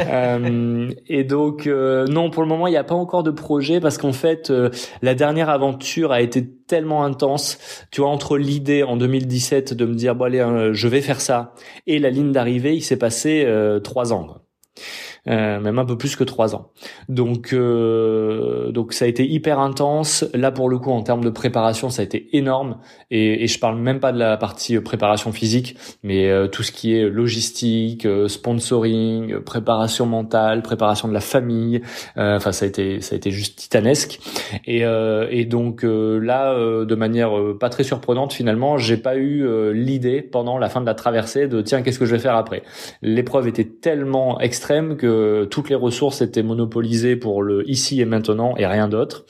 euh, 0.00 0.88
et 1.08 1.24
donc, 1.24 1.66
euh, 1.66 2.06
non, 2.06 2.30
pour 2.30 2.42
le 2.42 2.48
moment, 2.48 2.66
il 2.68 2.70
n'y 2.70 2.76
a 2.76 2.84
pas 2.84 2.94
encore 2.94 3.22
de 3.22 3.30
projet 3.30 3.80
parce 3.80 3.98
qu'en 3.98 4.12
fait, 4.12 4.50
euh, 4.50 4.70
la 5.02 5.14
dernière 5.14 5.50
aventure 5.50 6.12
a 6.12 6.20
été 6.20 6.48
tellement 6.48 7.04
intense. 7.04 7.58
Tu 7.90 8.00
vois, 8.00 8.10
entre 8.10 8.38
l'idée 8.38 8.82
en 8.82 8.96
2017 8.96 9.74
de 9.74 9.84
me 9.84 9.94
dire, 9.94 10.14
bon 10.14 10.26
allez, 10.26 10.40
euh, 10.40 10.72
je 10.72 10.88
vais 10.88 11.00
faire 11.00 11.20
ça, 11.20 11.54
et 11.86 11.98
la 11.98 12.10
ligne 12.10 12.32
d'arrivée, 12.32 12.76
il 12.76 12.82
s'est 12.82 12.96
passé 12.96 13.46
trois 13.82 14.12
ans. 14.12 14.42
Même 15.26 15.78
un 15.78 15.84
peu 15.84 15.96
plus 15.96 16.16
que 16.16 16.24
trois 16.24 16.54
ans. 16.54 16.70
Donc 17.08 17.54
donc 17.54 18.92
ça 18.92 19.04
a 19.04 19.08
été 19.08 19.26
hyper 19.26 19.58
intense. 19.58 20.24
Là 20.34 20.50
pour 20.50 20.68
le 20.68 20.78
coup 20.78 20.90
en 20.90 21.02
termes 21.02 21.24
de 21.24 21.30
préparation, 21.30 21.90
ça 21.90 22.02
a 22.02 22.04
été 22.04 22.36
énorme. 22.36 22.78
Et, 23.10 23.44
et 23.44 23.46
je 23.46 23.58
parle 23.58 23.78
même 23.78 24.00
pas 24.00 24.12
de 24.12 24.18
la 24.18 24.36
partie 24.36 24.78
préparation 24.80 25.32
physique, 25.32 25.76
mais 26.02 26.30
tout 26.50 26.62
ce 26.62 26.72
qui 26.72 26.94
est 26.94 27.08
logistique, 27.08 28.06
sponsoring, 28.28 29.40
préparation 29.40 30.06
mentale, 30.06 30.62
préparation 30.62 31.08
de 31.08 31.14
la 31.14 31.20
famille. 31.20 31.82
Enfin 32.16 32.52
ça 32.52 32.64
a 32.64 32.68
été 32.68 33.00
ça 33.00 33.14
a 33.14 33.16
été 33.16 33.30
juste 33.30 33.58
titanesque. 33.58 34.20
Et, 34.66 34.82
et 35.30 35.44
donc 35.44 35.82
là 35.84 36.54
de 36.84 36.94
manière 36.94 37.32
pas 37.58 37.68
très 37.68 37.84
surprenante 37.84 38.32
finalement, 38.32 38.78
j'ai 38.78 38.96
pas 38.96 39.16
eu 39.16 39.44
l'idée 39.72 40.22
pendant 40.22 40.58
la 40.58 40.68
fin 40.68 40.80
de 40.80 40.86
la 40.86 40.94
traversée 40.94 41.48
de 41.48 41.60
tiens 41.60 41.82
qu'est-ce 41.82 41.98
que 41.98 42.06
je 42.06 42.14
vais 42.14 42.20
faire 42.20 42.36
après? 42.36 42.62
L'épreuve 43.02 43.48
était 43.48 43.64
tellement 43.64 44.40
extrême 44.40 44.96
que 44.96 45.09
toutes 45.50 45.68
les 45.68 45.74
ressources 45.76 46.22
étaient 46.22 46.42
monopolisées 46.42 47.16
pour 47.16 47.42
le 47.42 47.68
ici 47.68 48.00
et 48.00 48.04
maintenant 48.04 48.54
et 48.56 48.66
rien 48.66 48.88
d'autre. 48.88 49.24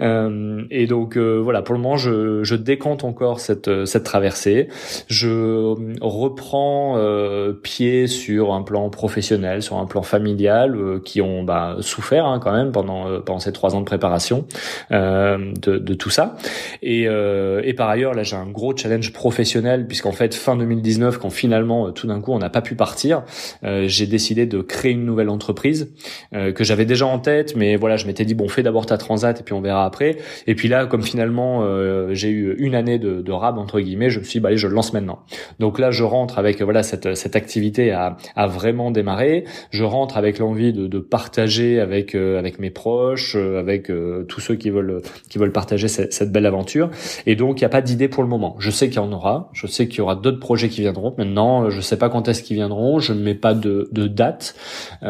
Euh, 0.00 0.62
et 0.70 0.86
donc 0.86 1.16
euh, 1.16 1.40
voilà, 1.42 1.62
pour 1.62 1.74
le 1.74 1.80
moment 1.80 1.96
je, 1.96 2.42
je 2.42 2.54
décompte 2.54 3.04
encore 3.04 3.40
cette 3.40 3.86
cette 3.86 4.04
traversée. 4.04 4.68
Je 5.08 5.74
reprends 6.00 6.94
euh, 6.96 7.52
pied 7.52 8.06
sur 8.06 8.52
un 8.52 8.62
plan 8.62 8.88
professionnel, 8.90 9.62
sur 9.62 9.76
un 9.76 9.86
plan 9.86 10.02
familial, 10.02 10.76
euh, 10.76 11.00
qui 11.04 11.20
ont 11.20 11.42
bah, 11.42 11.76
souffert 11.80 12.26
hein, 12.26 12.38
quand 12.42 12.52
même 12.52 12.72
pendant 12.72 13.08
euh, 13.08 13.20
pendant 13.20 13.38
ces 13.38 13.52
trois 13.52 13.74
ans 13.74 13.80
de 13.80 13.84
préparation 13.84 14.46
de, 14.90 15.78
de 15.78 15.94
tout 15.94 16.10
ça. 16.10 16.36
Et, 16.82 17.02
et 17.02 17.74
par 17.74 17.88
ailleurs 17.88 18.14
là 18.14 18.22
j'ai 18.22 18.36
un 18.36 18.46
gros 18.46 18.76
challenge 18.76 19.12
professionnel 19.12 19.86
puisqu'en 19.86 20.12
fait 20.12 20.34
fin 20.34 20.56
2019 20.56 21.18
quand 21.18 21.30
finalement 21.30 21.90
tout 21.92 22.06
d'un 22.06 22.20
coup 22.20 22.32
on 22.32 22.38
n'a 22.38 22.50
pas 22.50 22.62
pu 22.62 22.74
partir, 22.74 23.22
j'ai 23.62 24.06
décidé 24.06 24.46
de 24.46 24.60
créer 24.60 24.92
une 24.92 25.04
nouvelle 25.04 25.19
entreprise 25.28 25.92
que 26.32 26.64
j'avais 26.64 26.84
déjà 26.84 27.06
en 27.06 27.18
tête, 27.18 27.56
mais 27.56 27.76
voilà 27.76 27.96
je 27.96 28.06
m'étais 28.06 28.24
dit 28.24 28.34
bon 28.34 28.48
fais 28.48 28.62
d'abord 28.62 28.86
ta 28.86 28.98
transat 28.98 29.38
et 29.38 29.42
puis 29.42 29.54
on 29.54 29.60
verra 29.60 29.84
après. 29.84 30.16
Et 30.46 30.54
puis 30.54 30.68
là 30.68 30.86
comme 30.86 31.02
finalement 31.02 31.64
j'ai 32.12 32.30
eu 32.30 32.56
une 32.58 32.74
année 32.74 32.98
de, 32.98 33.20
de 33.20 33.32
rab 33.32 33.58
entre 33.58 33.80
guillemets, 33.80 34.10
je 34.10 34.20
me 34.20 34.24
suis 34.24 34.38
dit 34.38 34.40
bah 34.40 34.48
allez 34.48 34.58
je 34.58 34.68
le 34.68 34.74
lance 34.74 34.92
maintenant. 34.92 35.20
Donc 35.58 35.78
là 35.78 35.90
je 35.90 36.02
rentre 36.04 36.38
avec 36.38 36.62
voilà 36.62 36.82
cette 36.82 37.14
cette 37.14 37.36
activité 37.36 37.92
à, 37.92 38.16
à 38.36 38.46
vraiment 38.46 38.90
démarrer. 38.90 39.44
Je 39.70 39.84
rentre 39.84 40.16
avec 40.16 40.38
l'envie 40.38 40.72
de, 40.72 40.86
de 40.86 40.98
partager 40.98 41.80
avec 41.80 42.14
euh, 42.14 42.38
avec 42.38 42.58
mes 42.58 42.70
proches, 42.70 43.34
euh, 43.36 43.58
avec 43.58 43.90
euh, 43.90 44.24
tous 44.28 44.40
ceux 44.40 44.54
qui 44.54 44.70
veulent 44.70 45.02
qui 45.28 45.38
veulent 45.38 45.52
partager 45.52 45.88
cette, 45.88 46.12
cette 46.12 46.32
belle 46.32 46.46
aventure. 46.46 46.90
Et 47.26 47.36
donc 47.36 47.60
il 47.60 47.62
n'y 47.62 47.66
a 47.66 47.70
pas 47.70 47.82
d'idée 47.82 48.08
pour 48.08 48.22
le 48.22 48.28
moment. 48.28 48.56
Je 48.58 48.70
sais 48.70 48.88
qu'il 48.88 48.96
y 48.96 49.04
en 49.04 49.12
aura, 49.12 49.50
je 49.52 49.66
sais 49.66 49.88
qu'il 49.88 49.98
y 49.98 50.00
aura 50.00 50.16
d'autres 50.16 50.40
projets 50.40 50.68
qui 50.68 50.80
viendront. 50.80 51.14
Maintenant 51.18 51.70
je 51.70 51.80
sais 51.80 51.96
pas 51.96 52.08
quand 52.08 52.28
est-ce 52.28 52.42
qu'ils 52.42 52.56
viendront, 52.56 52.98
je 52.98 53.12
ne 53.12 53.22
mets 53.22 53.34
pas 53.34 53.54
de, 53.54 53.88
de 53.92 54.06
date. 54.06 54.54
Euh, 55.02 55.09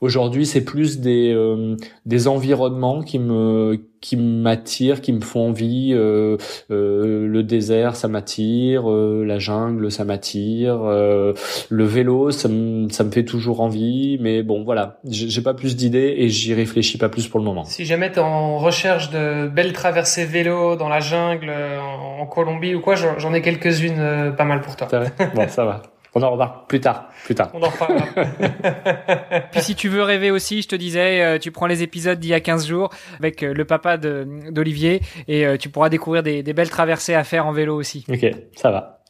Aujourd'hui 0.00 0.46
c'est 0.46 0.64
plus 0.64 1.00
des 1.00 1.36
des 2.04 2.28
environnements 2.28 3.02
qui 3.02 3.18
me 3.18 3.78
qui 4.06 4.16
m'attirent, 4.16 5.00
qui 5.00 5.12
me 5.12 5.20
font 5.20 5.48
envie. 5.48 5.92
Euh, 5.92 6.36
euh, 6.70 7.26
le 7.26 7.42
désert, 7.42 7.96
ça 7.96 8.06
m'attire. 8.06 8.88
Euh, 8.88 9.24
la 9.24 9.38
jungle, 9.38 9.90
ça 9.90 10.04
m'attire. 10.04 10.76
le 10.78 11.84
vélo, 11.84 12.30
ça 12.30 12.48
me, 12.48 12.88
ça 12.88 13.02
me 13.02 13.10
fait 13.10 13.24
toujours 13.24 13.60
envie. 13.60 14.18
Mais 14.20 14.44
bon, 14.44 14.62
voilà, 14.62 14.98
j'ai 15.08 15.42
pas 15.42 15.54
plus 15.54 15.74
d'idées 15.76 16.14
et 16.18 16.28
j'y 16.28 16.54
réfléchis 16.54 16.98
pas 16.98 17.08
plus 17.08 17.26
pour 17.26 17.40
le 17.40 17.46
moment. 17.46 17.64
Si 17.64 17.84
jamais 17.84 18.12
t'es 18.12 18.20
en 18.20 18.58
recherche 18.58 19.10
de 19.10 19.48
belles 19.48 19.72
traversées 19.72 20.24
vélo 20.24 20.76
dans 20.76 20.88
la 20.88 21.00
jungle, 21.00 21.50
en, 21.50 22.20
en 22.22 22.26
Colombie 22.26 22.74
ou 22.74 22.80
quoi, 22.80 22.94
j'en 22.94 23.34
ai 23.34 23.42
quelques-unes 23.42 24.34
pas 24.36 24.44
mal 24.44 24.60
pour 24.60 24.76
toi. 24.76 24.88
Bon, 25.34 25.48
ça 25.48 25.64
va. 25.64 25.82
On 26.18 26.22
en 26.22 26.30
reparle 26.30 26.52
plus 26.66 26.80
tard, 26.80 27.10
plus 27.26 27.34
tard. 27.34 27.50
On 27.52 27.62
en 27.62 27.68
reparle. 27.68 27.98
Puis 29.52 29.60
si 29.60 29.74
tu 29.74 29.90
veux 29.90 30.02
rêver 30.02 30.30
aussi, 30.30 30.62
je 30.62 30.68
te 30.68 30.74
disais, 30.74 31.22
euh, 31.22 31.38
tu 31.38 31.50
prends 31.50 31.66
les 31.66 31.82
épisodes 31.82 32.18
d'il 32.18 32.30
y 32.30 32.34
a 32.34 32.40
15 32.40 32.66
jours 32.66 32.88
avec 33.18 33.42
euh, 33.42 33.52
le 33.52 33.66
papa 33.66 33.98
d'Olivier 33.98 35.02
et 35.28 35.46
euh, 35.46 35.58
tu 35.58 35.68
pourras 35.68 35.90
découvrir 35.90 36.22
des, 36.22 36.42
des 36.42 36.54
belles 36.54 36.70
traversées 36.70 37.12
à 37.12 37.22
faire 37.22 37.46
en 37.46 37.52
vélo 37.52 37.76
aussi. 37.76 38.06
Ok, 38.08 38.24
ça 38.54 38.70
va. 38.70 39.02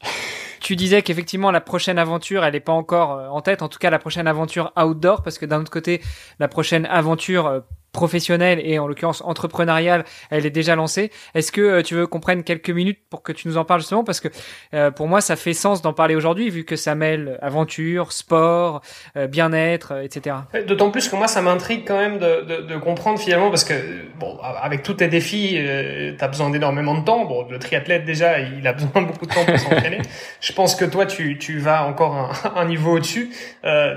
Tu 0.59 0.75
disais 0.75 1.01
qu'effectivement 1.01 1.49
la 1.49 1.61
prochaine 1.61 1.97
aventure, 1.97 2.43
elle 2.43 2.51
n'est 2.51 2.59
pas 2.59 2.73
encore 2.73 3.33
en 3.33 3.39
tête. 3.39 3.61
En 3.61 3.69
tout 3.69 3.79
cas, 3.79 3.89
la 3.89 3.99
prochaine 3.99 4.27
aventure 4.27 4.73
outdoor, 4.75 5.23
parce 5.23 5.37
que 5.37 5.45
d'un 5.45 5.61
autre 5.61 5.71
côté, 5.71 6.01
la 6.39 6.49
prochaine 6.49 6.85
aventure 6.87 7.63
professionnelle 7.97 8.61
et 8.63 8.77
en 8.77 8.87
l'occurrence 8.87 9.23
entrepreneuriale, 9.25 10.05
elle 10.29 10.45
est 10.45 10.51
déjà 10.51 10.75
lancée. 10.75 11.09
Est-ce 11.33 11.51
que 11.51 11.61
euh, 11.61 11.81
tu 11.81 11.95
veux 11.95 12.05
qu'on 12.05 12.19
prenne 12.19 12.43
quelques 12.43 12.69
minutes 12.69 12.99
pour 13.09 13.23
que 13.23 13.31
tu 13.31 13.47
nous 13.47 13.57
en 13.57 13.65
parles 13.65 13.79
justement? 13.81 14.03
Parce 14.03 14.19
que 14.19 14.27
euh, 14.75 14.91
pour 14.91 15.07
moi 15.07 15.19
ça 15.19 15.35
fait 15.35 15.55
sens 15.55 15.81
d'en 15.81 15.93
parler 15.93 16.13
aujourd'hui 16.13 16.51
vu 16.51 16.63
que 16.63 16.75
ça 16.75 16.93
mêle 16.93 17.39
aventure, 17.41 18.11
sport, 18.11 18.81
euh, 19.15 19.25
bien-être, 19.25 19.93
etc. 20.03 20.35
D'autant 20.67 20.91
plus 20.91 21.09
que 21.09 21.15
moi 21.15 21.27
ça 21.27 21.41
m'intrigue 21.41 21.85
quand 21.87 21.97
même 21.97 22.19
de, 22.19 22.43
de, 22.43 22.61
de, 22.67 22.77
comprendre 22.77 23.17
finalement 23.19 23.49
parce 23.49 23.63
que 23.63 23.73
bon 24.19 24.37
avec 24.61 24.83
tous 24.83 24.93
tes 24.93 25.07
défis, 25.07 25.55
euh, 25.57 26.13
tu 26.15 26.23
as 26.23 26.27
besoin 26.27 26.51
d'énormément 26.51 26.95
de 26.99 27.03
temps. 27.03 27.25
Bon 27.25 27.47
le 27.49 27.57
triathlète 27.57 28.05
déjà 28.05 28.39
il 28.39 28.67
a 28.67 28.73
besoin 28.73 29.01
de 29.01 29.07
beaucoup 29.07 29.25
de 29.25 29.33
temps 29.33 29.43
pour 29.43 29.57
s'entraîner. 29.57 30.01
Je 30.39 30.53
pense 30.53 30.75
que 30.75 30.85
toi 30.85 31.07
tu, 31.07 31.39
tu 31.39 31.57
vas 31.57 31.83
encore 31.87 32.13
un, 32.15 32.61
un 32.61 32.65
niveau 32.65 32.97
au-dessus. 32.97 33.31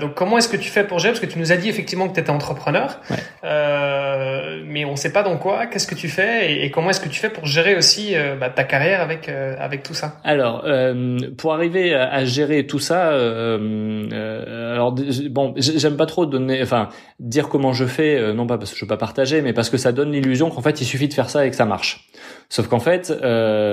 donc 0.01 0.15
comment 0.15 0.39
est-ce 0.39 0.49
que 0.49 0.57
tu 0.57 0.71
fais 0.71 0.85
pour 0.85 0.97
gérer? 0.97 1.13
Parce 1.13 1.23
que 1.23 1.31
tu 1.31 1.37
nous 1.37 1.51
as 1.51 1.57
dit 1.57 1.69
effectivement 1.69 2.09
que 2.09 2.15
tu 2.15 2.19
étais 2.19 2.31
entrepreneur. 2.31 2.99
Ouais. 3.11 3.17
Euh, 3.91 4.61
mais 4.65 4.85
on 4.85 4.95
sait 4.95 5.11
pas 5.11 5.23
dans 5.23 5.37
quoi. 5.37 5.67
Qu'est-ce 5.67 5.87
que 5.87 5.95
tu 5.95 6.07
fais 6.07 6.63
et, 6.63 6.71
comment 6.71 6.89
est-ce 6.89 6.99
que 6.99 7.09
tu 7.09 7.19
fais 7.19 7.29
pour 7.29 7.45
gérer 7.45 7.75
aussi 7.75 8.15
euh, 8.15 8.35
bah, 8.35 8.49
ta 8.49 8.63
carrière 8.63 9.01
avec 9.01 9.27
euh, 9.29 9.55
avec 9.59 9.83
tout 9.83 9.93
ça 9.93 10.19
Alors, 10.23 10.65
pour 11.37 11.53
arriver 11.53 11.93
à, 11.93 12.23
gérer 12.25 12.65
tout 12.67 12.79
ça, 12.79 13.09
alors 13.09 14.95
bon, 15.29 15.53
j'aime 15.57 15.97
pas 15.97 16.05
trop 16.05 16.25
donner, 16.25 16.61
enfin, 16.61 16.89
dire 17.19 17.49
comment 17.49 17.73
je 17.73 17.85
fais, 17.85 18.33
non 18.33 18.47
pas 18.47 18.57
parce 18.57 18.71
que 18.71 18.77
je 18.77 18.85
veux 18.85 18.89
pas 18.89 18.97
partager, 18.97 19.41
mais 19.41 19.53
parce 19.53 19.69
que 19.69 19.77
ça 19.77 19.91
donne 19.91 20.11
l'illusion 20.11 20.49
qu'en 20.49 20.61
fait 20.61 20.81
il 20.81 20.85
suffit 20.85 21.07
de 21.07 21.13
faire 21.13 21.29
ça 21.29 21.45
et 21.45 21.49
que 21.49 21.55
ça 21.55 21.65
marche. 21.65 22.09
Sauf 22.53 22.67
qu'en 22.67 22.79
fait, 22.79 23.13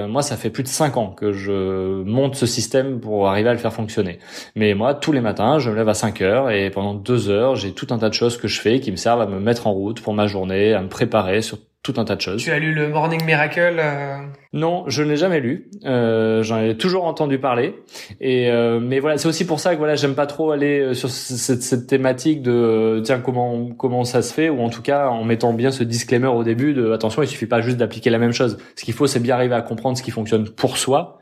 moi, 0.08 0.23
ça 0.23 0.37
fait 0.37 0.50
plus 0.50 0.62
de 0.62 0.68
cinq 0.68 0.97
ans 0.97 1.08
que 1.08 1.32
je 1.32 2.04
monte 2.04 2.37
ce 2.37 2.47
système 2.47 3.00
pour 3.00 3.28
arriver 3.28 3.49
à 3.49 3.52
le 3.52 3.58
faire 3.58 3.73
fonctionner. 3.73 4.20
Mais 4.54 4.75
moi, 4.75 4.94
tous 4.94 5.11
les 5.11 5.20
matins, 5.20 5.58
je 5.58 5.68
me 5.68 5.75
lève 5.75 5.88
à 5.88 5.94
5 5.94 6.23
heures 6.23 6.49
et 6.50 6.70
pendant 6.70 6.94
deux 6.94 7.28
heures, 7.28 7.56
j'ai 7.56 7.73
tout 7.73 7.88
un 7.90 7.99
tas 7.99 8.08
de 8.08 8.14
choses 8.14 8.37
que 8.37 8.47
je 8.47 8.61
fais 8.61 8.78
qui 8.78 8.92
me 8.92 8.97
servent 8.97 9.20
à 9.20 9.26
me 9.26 9.40
mettre 9.40 9.66
en 9.66 9.73
route 9.73 10.00
pour 10.00 10.14
ma 10.14 10.28
journée, 10.28 10.75
à 10.75 10.80
me 10.80 10.88
préparer 10.88 11.42
sur 11.42 11.58
tout 11.82 11.94
un 11.97 12.04
tas 12.04 12.16
de 12.16 12.20
choses. 12.20 12.42
Tu 12.42 12.50
as 12.50 12.58
lu 12.58 12.75
le 12.75 12.88
Morning 12.88 13.25
Miracle 13.25 13.76
euh... 13.78 14.18
Non, 14.52 14.85
je 14.88 15.02
ne 15.02 15.11
l'ai 15.11 15.16
jamais 15.16 15.40
lu. 15.40 15.70
Euh, 15.85 16.42
J'en 16.42 16.58
ai 16.61 16.76
toujours 16.76 17.04
entendu 17.04 17.38
parler. 17.38 17.75
Et 18.20 18.50
euh, 18.50 18.80
mais 18.80 18.99
voilà, 18.99 19.16
c'est 19.18 19.28
aussi 19.28 19.47
pour 19.47 19.61
ça 19.61 19.73
que 19.75 19.78
voilà, 19.78 19.94
j'aime 19.94 20.14
pas 20.14 20.26
trop 20.26 20.50
aller 20.50 20.80
euh, 20.80 20.94
sur 20.94 21.08
cette, 21.11 21.62
cette 21.62 21.87
thématique 21.87 22.42
de 22.42 22.52
euh, 22.52 23.00
tiens 23.00 23.20
comment 23.20 23.70
comment 23.75 24.04
ça 24.04 24.23
se 24.23 24.35
fait 24.35 24.49
ou 24.49 24.61
en 24.61 24.70
tout 24.70 24.82
cas 24.82 25.08
en 25.08 25.25
mettant 25.25 25.52
bien 25.52 25.70
ce 25.70 25.85
disclaimer 25.85 26.28
au 26.28 26.44
début 26.44 26.75
de 26.75 26.92
attention, 26.92 27.23
il 27.23 27.28
suffit 27.28 27.47
pas 27.47 27.61
juste 27.61 27.76
d'appliquer 27.76 28.11
la 28.11 28.18
même 28.18 28.32
chose. 28.32 28.58
Ce 28.76 28.85
qu'il 28.85 28.94
faut, 28.94 29.06
c'est 29.06 29.20
bien 29.20 29.35
arriver 29.35 29.54
à 29.54 29.62
comprendre 29.62 29.97
ce 29.97 30.02
qui 30.02 30.11
fonctionne 30.11 30.49
pour 30.49 30.78
soi 30.78 31.18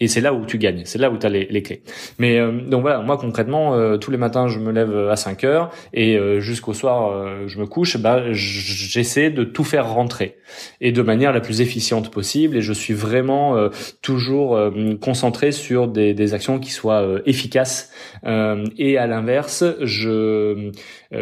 et 0.00 0.06
c'est 0.06 0.20
là 0.20 0.32
où 0.32 0.46
tu 0.46 0.58
gagnes, 0.58 0.82
c'est 0.84 0.98
là 0.98 1.10
où 1.10 1.18
tu 1.18 1.26
as 1.26 1.28
les, 1.28 1.46
les, 1.46 1.62
clés. 1.62 1.82
Mais 2.18 2.38
euh, 2.38 2.52
donc 2.52 2.82
voilà, 2.82 3.00
moi 3.00 3.16
concrètement, 3.16 3.74
euh, 3.74 3.96
tous 3.96 4.10
les 4.10 4.16
matins, 4.16 4.46
je 4.46 4.60
me 4.60 4.70
lève 4.70 5.08
à 5.08 5.16
5 5.16 5.42
heures 5.44 5.70
et 5.92 6.16
euh, 6.16 6.38
jusqu'au 6.38 6.72
soir, 6.72 7.46
je 7.46 7.58
me 7.58 7.66
couche, 7.66 7.96
bah, 7.96 8.32
j'essaie 8.32 9.30
de 9.30 9.42
tout 9.42 9.64
faire 9.64 9.92
rentrer 9.92 10.36
et 10.80 10.92
de 10.92 11.02
manière 11.02 11.32
la 11.32 11.40
plus 11.40 11.60
efficiente 11.60 12.10
possible. 12.10 12.56
Et 12.56 12.60
je 12.60 12.72
suis 12.72 12.94
vraiment 12.94 13.68
toujours 14.02 14.58
concentré 15.00 15.52
sur 15.52 15.88
des, 15.88 16.14
des, 16.14 16.34
actions 16.34 16.58
qui 16.58 16.70
soient 16.70 17.20
efficaces. 17.26 17.92
et 18.24 18.98
à 18.98 19.06
l'inverse, 19.06 19.64
je 19.82 20.70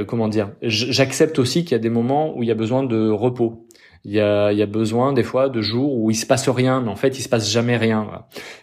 comment 0.07 0.29
dire, 0.29 0.51
j'accepte 0.63 1.39
aussi 1.39 1.65
qu'il 1.65 1.73
y 1.73 1.75
a 1.77 1.79
des 1.79 1.91
moments 1.91 2.37
où 2.37 2.43
il 2.43 2.49
y 2.49 2.53
a 2.53 2.55
besoin 2.55 2.83
de 2.83 3.09
repos 3.09 3.66
il 4.07 4.13
y 4.13 4.21
a, 4.21 4.53
y 4.53 4.63
a 4.63 4.67
besoin 4.67 5.13
des 5.13 5.25
fois 5.25 5.49
de 5.49 5.61
jours 5.61 5.97
où 5.97 6.13
il 6.13 6.15
se 6.15 6.27
passe 6.27 6.49
rien, 6.49 6.81
mais 6.81 6.91
en 6.91 6.97
fait 6.97 7.19
il 7.19 7.23
se 7.23 7.29
passe 7.29 7.51
jamais 7.51 7.77
rien. 7.77 8.07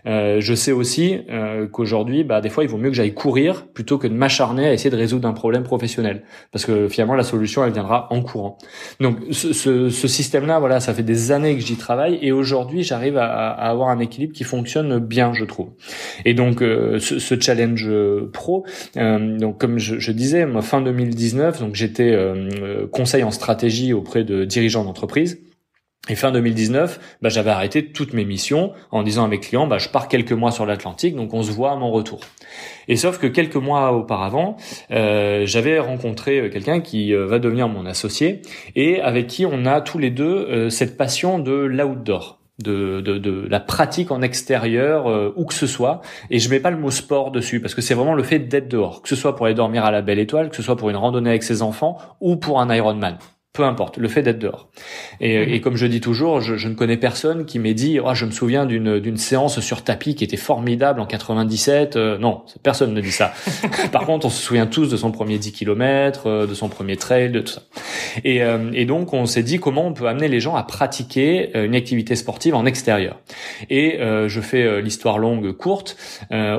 Euh, 0.05 0.37
je 0.39 0.53
sais 0.53 0.71
aussi 0.71 1.19
euh, 1.29 1.67
qu'aujourd'hui, 1.67 2.23
bah, 2.23 2.39
des 2.39 2.49
fois 2.49 2.63
il 2.63 2.69
vaut 2.69 2.77
mieux 2.77 2.89
que 2.89 2.95
j'aille 2.95 3.13
courir 3.13 3.67
plutôt 3.67 3.97
que 3.97 4.07
de 4.07 4.13
m'acharner 4.13 4.67
à 4.67 4.73
essayer 4.73 4.89
de 4.89 4.95
résoudre 4.95 5.27
un 5.27 5.33
problème 5.33 5.63
professionnel, 5.63 6.23
parce 6.53 6.65
que 6.65 6.87
finalement 6.87 7.15
la 7.15 7.23
solution 7.23 7.65
elle 7.65 7.73
viendra 7.73 8.07
en 8.09 8.21
courant. 8.21 8.57
Donc 9.01 9.17
ce, 9.31 9.51
ce, 9.51 9.89
ce 9.89 10.07
système-là, 10.07 10.59
voilà, 10.59 10.79
ça 10.79 10.93
fait 10.93 11.03
des 11.03 11.33
années 11.33 11.55
que 11.55 11.61
j'y 11.61 11.75
travaille 11.75 12.19
et 12.21 12.31
aujourd'hui 12.31 12.83
j'arrive 12.83 13.17
à, 13.17 13.25
à, 13.25 13.69
avoir 13.69 13.89
un 13.89 13.99
équilibre 13.99 14.33
qui 14.33 14.45
fonctionne 14.45 14.99
bien, 14.99 15.33
je 15.33 15.43
trouve. 15.43 15.71
Et 16.23 16.33
donc 16.33 16.61
euh, 16.61 16.99
ce, 16.99 17.19
ce, 17.19 17.37
challenge 17.37 17.89
pro, 18.31 18.65
euh, 18.95 19.37
donc 19.37 19.59
comme 19.59 19.77
je, 19.77 19.99
je, 19.99 20.11
disais, 20.13 20.47
fin 20.61 20.81
2019, 20.81 21.59
donc 21.59 21.75
j'étais 21.75 22.11
euh, 22.13 22.87
conseil 22.87 23.23
en 23.23 23.31
stratégie 23.31 23.91
auprès 23.91 24.23
de 24.23 24.45
dirigeants 24.45 24.85
d'entreprise 24.85 25.32
et 26.09 26.15
fin 26.15 26.33
2019, 26.33 27.17
bah, 27.21 27.29
j'avais 27.29 27.49
arrêté 27.49 27.85
toutes 27.85 28.11
mes 28.11 28.25
missions 28.25 28.73
en 28.91 29.03
disant 29.03 29.23
à 29.23 29.29
mes 29.29 29.39
clients, 29.39 29.67
bah, 29.67 29.77
je 29.77 29.87
pars 29.87 30.09
quelques 30.09 30.33
mois 30.33 30.51
sur 30.51 30.65
l'Atlantique, 30.65 31.15
donc 31.15 31.33
on 31.33 31.43
se 31.43 31.51
voit 31.51 31.71
à 31.71 31.77
mon 31.77 31.91
retour. 31.91 32.19
Et 32.89 32.97
sauf 32.97 33.19
que 33.19 33.27
quelques 33.27 33.55
mois 33.55 33.93
auparavant, 33.93 34.57
euh, 34.91 35.45
j'avais 35.45 35.79
rencontré 35.79 36.41
euh, 36.41 36.49
quelqu'un 36.49 36.81
qui 36.81 37.13
euh, 37.13 37.25
va 37.25 37.39
devenir 37.39 37.69
mon 37.69 37.85
associé 37.85 38.41
et 38.75 38.99
avec 38.99 39.27
qui 39.27 39.45
on 39.45 39.65
a 39.65 39.79
tous 39.79 39.97
les 39.97 40.09
deux 40.09 40.69
cette 40.69 40.97
passion 40.97 41.39
de 41.39 41.53
l'outdoor. 41.53 42.41
de, 42.59 43.01
de, 43.01 43.17
de, 43.17 43.47
la 43.49 43.59
pratique 43.59 44.11
en 44.11 44.21
extérieur 44.21 45.07
euh, 45.07 45.33
où 45.37 45.45
que 45.45 45.53
ce 45.53 45.65
soit 45.65 46.01
et 46.29 46.39
je 46.39 46.49
mets 46.49 46.59
pas 46.59 46.69
le 46.69 46.77
mot 46.77 46.91
sport 46.91 47.31
dessus 47.31 47.59
parce 47.59 47.73
que 47.73 47.81
c'est 47.81 47.95
vraiment 47.95 48.13
le 48.13 48.23
fait 48.23 48.39
d'être 48.39 48.67
dehors 48.67 49.01
que 49.01 49.09
ce 49.09 49.15
soit 49.15 49.35
pour 49.35 49.47
aller 49.47 49.55
dormir 49.55 49.85
à 49.85 49.91
la 49.91 50.01
belle 50.01 50.19
étoile 50.19 50.49
que 50.49 50.55
ce 50.55 50.61
soit 50.61 50.75
pour 50.75 50.89
une 50.89 50.95
randonnée 50.95 51.31
avec 51.31 51.43
ses 51.43 51.63
enfants 51.63 51.97
ou 52.21 52.35
pour 52.35 52.61
un 52.61 52.73
Ironman 52.73 53.17
peu 53.53 53.63
importe, 53.63 53.97
le 53.97 54.07
fait 54.07 54.23
d'être 54.23 54.39
dehors. 54.39 54.67
Et, 55.21 55.37
mhm. 55.37 55.53
et, 55.53 55.61
comme 55.61 55.75
je 55.75 55.85
dis 55.85 56.01
toujours, 56.01 56.41
je, 56.41 56.57
je 56.57 56.67
ne 56.67 56.73
connais 56.73 56.97
personne 56.97 57.45
qui 57.45 57.59
m'ait 57.59 57.75
dit, 57.75 57.99
oh, 58.03 58.13
je 58.15 58.25
me 58.25 58.31
souviens 58.31 58.65
d'une 58.65 58.99
d'une 58.99 59.17
séance 59.17 59.59
sur 59.59 59.83
tapis 59.83 60.15
qui 60.15 60.23
était 60.23 60.37
formidable 60.37 60.99
en 60.99 61.05
97. 61.05 61.95
Euh, 61.95 62.17
non, 62.17 62.41
personne 62.63 62.93
ne 62.93 63.01
dit 63.01 63.11
ça. 63.11 63.33
Par 63.91 64.07
contre, 64.07 64.25
on 64.25 64.29
se 64.29 64.41
souvient 64.41 64.65
tous 64.65 64.89
de 64.89 64.97
son 64.97 65.11
premier 65.11 65.37
10 65.37 65.51
km, 65.51 66.23
euh, 66.25 66.47
de 66.47 66.53
son 66.55 66.67
premier 66.67 66.97
trail, 66.97 67.29
de 67.29 67.41
tout 67.41 67.53
ça. 67.53 67.61
Et, 68.23 68.41
euh, 68.41 68.71
et 68.73 68.85
donc, 68.85 69.13
on 69.13 69.27
s'est 69.27 69.43
dit 69.43 69.59
comment 69.59 69.85
on 69.85 69.93
peut 69.93 70.07
amener 70.07 70.27
les 70.27 70.39
gens 70.39 70.55
à 70.55 70.63
pratiquer 70.63 71.51
une 71.55 71.75
activité 71.75 72.15
sportive 72.15 72.55
en 72.55 72.65
extérieur. 72.65 73.19
Et 73.69 73.99
je 73.99 74.41
fais 74.41 74.81
l'histoire 74.81 75.17
longue 75.17 75.51
courte. 75.51 75.97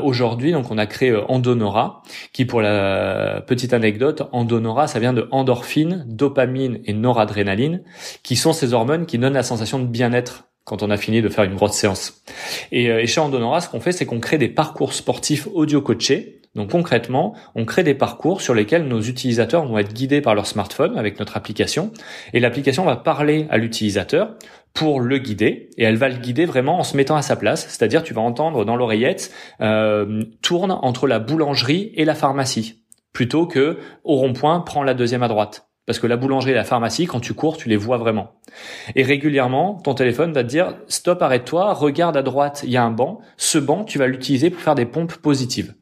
Aujourd'hui, 0.02 0.52
donc, 0.52 0.70
on 0.70 0.78
a 0.78 0.86
créé 0.86 1.14
Andonora, 1.28 2.02
qui, 2.32 2.44
pour 2.44 2.60
la 2.60 3.42
petite 3.46 3.72
anecdote, 3.72 4.22
Andonora, 4.32 4.86
ça 4.86 4.98
vient 4.98 5.12
de 5.12 5.28
endorphine, 5.30 6.04
dopamine 6.08 6.80
et 6.84 6.92
noradrénaline, 6.92 7.82
qui 8.22 8.36
sont 8.36 8.52
ces 8.52 8.72
hormones 8.72 9.06
qui 9.06 9.18
donnent 9.18 9.34
la 9.34 9.42
sensation 9.42 9.78
de 9.78 9.86
bien-être 9.86 10.48
quand 10.64 10.82
on 10.82 10.90
a 10.90 10.96
fini 10.96 11.20
de 11.20 11.28
faire 11.28 11.44
une 11.44 11.56
grosse 11.56 11.74
séance. 11.74 12.22
Et, 12.72 12.90
euh, 12.90 13.06
chez 13.06 13.20
Andonora, 13.20 13.60
ce 13.60 13.68
qu'on 13.68 13.80
fait, 13.80 13.92
c'est 13.92 14.06
qu'on 14.06 14.20
crée 14.20 14.38
des 14.38 14.48
parcours 14.48 14.94
sportifs 14.94 15.46
audio-coachés. 15.52 16.40
Donc 16.54 16.70
concrètement, 16.70 17.34
on 17.54 17.64
crée 17.64 17.82
des 17.82 17.94
parcours 17.94 18.40
sur 18.40 18.54
lesquels 18.54 18.86
nos 18.86 19.00
utilisateurs 19.00 19.66
vont 19.66 19.76
être 19.76 19.92
guidés 19.92 20.20
par 20.20 20.34
leur 20.34 20.46
smartphone 20.46 20.96
avec 20.96 21.18
notre 21.18 21.36
application. 21.36 21.92
Et 22.32 22.40
l'application 22.40 22.84
va 22.84 22.96
parler 22.96 23.46
à 23.50 23.58
l'utilisateur 23.58 24.36
pour 24.72 25.00
le 25.00 25.18
guider 25.18 25.70
et 25.76 25.82
elle 25.82 25.96
va 25.96 26.08
le 26.08 26.16
guider 26.16 26.46
vraiment 26.46 26.78
en 26.78 26.84
se 26.84 26.96
mettant 26.96 27.16
à 27.16 27.22
sa 27.22 27.34
place. 27.34 27.66
C'est-à-dire 27.68 28.04
tu 28.04 28.14
vas 28.14 28.22
entendre 28.22 28.64
dans 28.64 28.76
l'oreillette 28.76 29.32
euh, 29.60 30.22
tourne 30.42 30.70
entre 30.70 31.08
la 31.08 31.18
boulangerie 31.18 31.92
et 31.96 32.04
la 32.04 32.14
pharmacie 32.14 32.84
plutôt 33.14 33.46
que 33.46 33.78
au 34.02 34.16
rond-point 34.16 34.60
prends 34.60 34.82
la 34.82 34.92
deuxième 34.92 35.22
à 35.22 35.28
droite. 35.28 35.70
Parce 35.86 35.98
que 35.98 36.06
la 36.06 36.16
boulangerie 36.16 36.52
et 36.52 36.54
la 36.54 36.64
pharmacie, 36.64 37.06
quand 37.06 37.20
tu 37.20 37.34
cours, 37.34 37.56
tu 37.56 37.68
les 37.68 37.76
vois 37.76 37.98
vraiment. 37.98 38.32
Et 38.94 39.02
régulièrement, 39.02 39.74
ton 39.74 39.94
téléphone 39.94 40.32
va 40.32 40.42
te 40.42 40.48
dire, 40.48 40.74
stop, 40.88 41.20
arrête-toi, 41.20 41.74
regarde 41.74 42.16
à 42.16 42.22
droite, 42.22 42.62
il 42.64 42.70
y 42.70 42.76
a 42.76 42.82
un 42.82 42.90
banc. 42.90 43.20
Ce 43.36 43.58
banc, 43.58 43.84
tu 43.84 43.98
vas 43.98 44.06
l'utiliser 44.06 44.48
pour 44.48 44.62
faire 44.62 44.74
des 44.74 44.86
pompes 44.86 45.14
positives. 45.16 45.74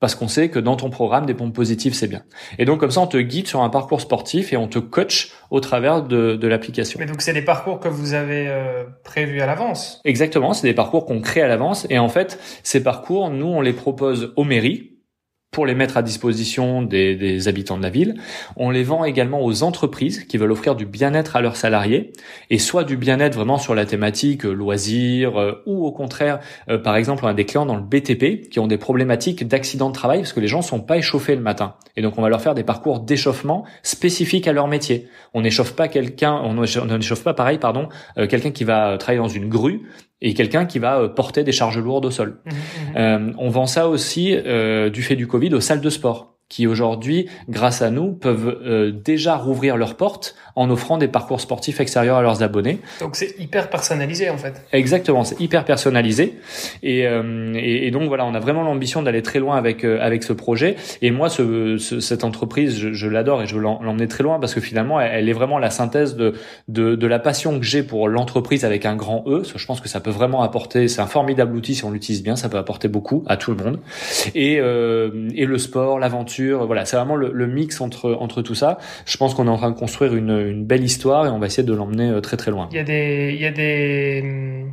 Parce 0.00 0.14
qu'on 0.14 0.28
sait 0.28 0.50
que 0.50 0.58
dans 0.58 0.76
ton 0.76 0.90
programme, 0.90 1.24
des 1.24 1.34
pompes 1.34 1.54
positives, 1.54 1.94
c'est 1.94 2.08
bien. 2.08 2.22
Et 2.58 2.64
donc, 2.64 2.80
comme 2.80 2.90
ça, 2.90 3.00
on 3.00 3.06
te 3.06 3.16
guide 3.16 3.46
sur 3.46 3.62
un 3.62 3.70
parcours 3.70 4.00
sportif 4.00 4.52
et 4.52 4.56
on 4.56 4.66
te 4.66 4.78
coach 4.78 5.32
au 5.50 5.60
travers 5.60 6.02
de, 6.02 6.36
de 6.36 6.48
l'application. 6.48 6.98
Mais 7.00 7.06
donc, 7.06 7.22
c'est 7.22 7.32
des 7.32 7.42
parcours 7.42 7.80
que 7.80 7.88
vous 7.88 8.12
avez 8.12 8.48
euh, 8.48 8.84
prévus 9.02 9.40
à 9.40 9.46
l'avance? 9.46 10.00
Exactement, 10.04 10.52
c'est 10.52 10.66
des 10.66 10.74
parcours 10.74 11.06
qu'on 11.06 11.20
crée 11.20 11.42
à 11.42 11.48
l'avance. 11.48 11.86
Et 11.90 11.98
en 11.98 12.08
fait, 12.08 12.38
ces 12.62 12.82
parcours, 12.82 13.30
nous, 13.30 13.46
on 13.46 13.60
les 13.60 13.72
propose 13.72 14.32
aux 14.36 14.44
mairies 14.44 14.93
pour 15.54 15.64
les 15.66 15.74
mettre 15.74 15.96
à 15.96 16.02
disposition 16.02 16.82
des, 16.82 17.14
des, 17.14 17.48
habitants 17.48 17.78
de 17.78 17.82
la 17.82 17.88
ville. 17.88 18.16
On 18.56 18.70
les 18.70 18.82
vend 18.82 19.04
également 19.04 19.42
aux 19.42 19.62
entreprises 19.62 20.24
qui 20.24 20.36
veulent 20.36 20.50
offrir 20.50 20.74
du 20.74 20.84
bien-être 20.84 21.36
à 21.36 21.40
leurs 21.40 21.56
salariés, 21.56 22.12
et 22.50 22.58
soit 22.58 22.84
du 22.84 22.96
bien-être 22.96 23.36
vraiment 23.36 23.56
sur 23.56 23.74
la 23.74 23.86
thématique 23.86 24.44
euh, 24.44 24.52
loisirs, 24.52 25.38
euh, 25.38 25.62
ou 25.64 25.86
au 25.86 25.92
contraire, 25.92 26.40
euh, 26.68 26.76
par 26.76 26.96
exemple, 26.96 27.24
on 27.24 27.28
a 27.28 27.34
des 27.34 27.46
clients 27.46 27.66
dans 27.66 27.76
le 27.76 27.82
BTP 27.82 28.48
qui 28.50 28.58
ont 28.58 28.66
des 28.66 28.78
problématiques 28.78 29.46
d'accident 29.46 29.88
de 29.88 29.94
travail 29.94 30.18
parce 30.18 30.32
que 30.32 30.40
les 30.40 30.48
gens 30.48 30.60
sont 30.60 30.80
pas 30.80 30.98
échauffés 30.98 31.36
le 31.36 31.40
matin. 31.40 31.76
Et 31.96 32.02
donc 32.02 32.18
on 32.18 32.22
va 32.22 32.28
leur 32.28 32.42
faire 32.42 32.56
des 32.56 32.64
parcours 32.64 33.00
d'échauffement 33.00 33.64
spécifiques 33.84 34.48
à 34.48 34.52
leur 34.52 34.66
métier. 34.66 35.08
On 35.32 35.42
n'échauffe 35.42 35.76
pas 35.76 35.86
quelqu'un, 35.86 36.34
on 36.34 36.54
n'échauffe 36.54 37.22
pas 37.22 37.34
pareil, 37.34 37.58
pardon, 37.58 37.88
quelqu'un 38.16 38.50
qui 38.50 38.64
va 38.64 38.98
travailler 38.98 39.22
dans 39.22 39.28
une 39.28 39.48
grue 39.48 39.82
et 40.20 40.34
quelqu'un 40.34 40.64
qui 40.64 40.78
va 40.78 41.00
euh, 41.00 41.08
porter 41.08 41.44
des 41.44 41.52
charges 41.52 41.78
lourdes 41.78 42.06
au 42.06 42.10
sol. 42.10 42.40
Mmh, 42.44 42.50
mmh. 42.50 42.96
Euh, 42.96 43.32
on 43.38 43.48
vend 43.50 43.66
ça 43.66 43.88
aussi 43.88 44.34
euh, 44.34 44.90
du 44.90 45.02
fait 45.02 45.16
du 45.16 45.26
Covid 45.26 45.54
aux 45.54 45.60
salles 45.60 45.80
de 45.80 45.90
sport 45.90 46.33
qui 46.48 46.66
aujourd'hui, 46.66 47.26
grâce 47.48 47.80
à 47.80 47.90
nous, 47.90 48.12
peuvent 48.12 48.60
euh, 48.64 48.92
déjà 48.92 49.36
rouvrir 49.36 49.76
leurs 49.76 49.96
portes 49.96 50.36
en 50.56 50.70
offrant 50.70 50.98
des 50.98 51.08
parcours 51.08 51.40
sportifs 51.40 51.80
extérieurs 51.80 52.18
à 52.18 52.22
leurs 52.22 52.42
abonnés. 52.42 52.80
Donc 53.00 53.16
c'est 53.16 53.34
hyper 53.38 53.70
personnalisé 53.70 54.28
en 54.28 54.36
fait. 54.36 54.62
Exactement, 54.72 55.24
c'est 55.24 55.40
hyper 55.40 55.64
personnalisé 55.64 56.38
et, 56.82 57.06
euh, 57.06 57.54
et, 57.56 57.86
et, 57.86 57.90
donc 57.90 58.08
voilà, 58.08 58.26
on 58.26 58.34
a 58.34 58.40
vraiment 58.40 58.62
l'ambition 58.62 59.02
d'aller 59.02 59.22
très 59.22 59.38
loin 59.38 59.56
avec 59.56 59.84
euh, 59.84 59.98
avec 60.00 60.22
ce 60.22 60.32
projet. 60.32 60.76
Et 61.00 61.10
moi, 61.10 61.30
ce, 61.30 61.78
ce, 61.78 61.98
cette 61.98 62.24
entreprise, 62.24 62.78
je, 62.78 62.92
je 62.92 63.08
l'adore 63.08 63.42
et 63.42 63.46
je 63.46 63.54
veux 63.54 63.62
l'emmener 63.62 64.06
très 64.06 64.22
loin 64.22 64.38
parce 64.38 64.54
que 64.54 64.60
finalement, 64.60 65.00
elle, 65.00 65.28
est 65.28 65.32
vraiment 65.32 65.58
la 65.58 65.70
synthèse 65.70 66.14
de 66.14 66.34
de, 66.68 66.94
de 66.94 67.06
la 67.06 67.18
passion 67.18 67.58
que 67.58 67.64
j'ai 67.64 67.82
pour 67.82 68.06
l'entreprise 68.08 68.64
avec 68.66 68.84
un 68.84 68.96
grand 68.96 69.24
E. 69.26 69.42
Je 69.56 69.66
pense 69.66 69.80
que 69.80 69.88
ça 69.88 70.00
peut 70.00 70.10
vraiment 70.10 70.42
apporter, 70.42 70.88
c'est 70.88 71.00
un 71.00 71.06
formidable 71.06 71.56
outil 71.56 71.74
si 71.74 71.84
on 71.84 71.90
l'utilise 71.90 72.22
bien, 72.22 72.36
ça 72.36 72.50
peut 72.50 72.58
apporter 72.58 72.88
beaucoup 72.88 73.24
à 73.26 73.38
tout 73.38 73.50
le 73.50 73.56
monde. 73.56 73.80
Et 74.34 74.54
et 74.54 75.46
le 75.46 75.58
sport, 75.58 75.98
l'aventure 75.98 76.33
voilà, 76.42 76.84
c'est 76.84 76.96
vraiment 76.96 77.16
le, 77.16 77.46
mix 77.46 77.80
entre 77.80 78.16
entre 78.20 78.42
tout 78.42 78.54
ça. 78.54 78.78
Je 79.06 79.16
pense 79.16 79.34
qu'on 79.34 79.46
est 79.46 79.50
en 79.50 79.56
train 79.56 79.70
de 79.70 79.78
construire 79.78 80.14
une, 80.14 80.30
une 80.30 80.64
belle 80.64 80.82
histoire 80.82 81.26
et 81.26 81.28
on 81.28 81.38
va 81.38 81.46
essayer 81.46 81.62
de 81.62 81.72
l'emmener 81.72 82.10
euh, 82.10 82.20
très 82.20 82.36
très 82.36 82.50
loin. 82.50 82.68
Il 82.70 82.76
y 82.76 82.80
a 82.80 82.84
des 82.84 83.32
il 83.34 83.40
y 83.40 83.46
a 83.46 83.50
des 83.50 84.64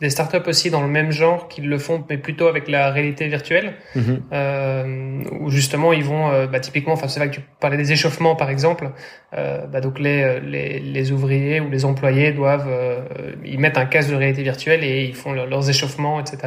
des 0.00 0.10
startups 0.10 0.46
aussi 0.46 0.70
dans 0.70 0.80
le 0.80 0.88
même 0.88 1.10
genre 1.10 1.48
qui 1.48 1.60
le 1.60 1.78
font, 1.78 2.04
mais 2.08 2.18
plutôt 2.18 2.46
avec 2.46 2.68
la 2.68 2.90
réalité 2.90 3.26
virtuelle, 3.28 3.74
mhm. 3.94 4.22
euh, 4.32 5.22
où 5.40 5.50
justement 5.50 5.92
ils 5.92 6.04
vont, 6.04 6.30
euh, 6.30 6.46
bah, 6.46 6.60
typiquement, 6.60 6.92
enfin 6.92 7.08
c'est 7.08 7.20
vrai 7.20 7.30
que 7.30 7.36
tu 7.36 7.40
parlais 7.60 7.76
des 7.76 7.92
échauffements 7.92 8.36
par 8.36 8.50
exemple, 8.50 8.90
euh, 9.34 9.66
bah, 9.66 9.80
donc 9.80 9.98
les, 9.98 10.40
les, 10.40 10.78
les, 10.78 11.12
ouvriers 11.12 11.60
ou 11.60 11.68
les 11.70 11.84
employés 11.84 12.32
doivent, 12.32 12.68
euh, 12.68 13.00
ils 13.44 13.58
mettent 13.58 13.78
un 13.78 13.86
casque 13.86 14.10
de 14.10 14.16
réalité 14.16 14.42
virtuelle 14.42 14.84
et 14.84 15.04
ils 15.04 15.14
font 15.14 15.32
leurs 15.32 15.68
échauffements, 15.68 16.20
etc. 16.20 16.38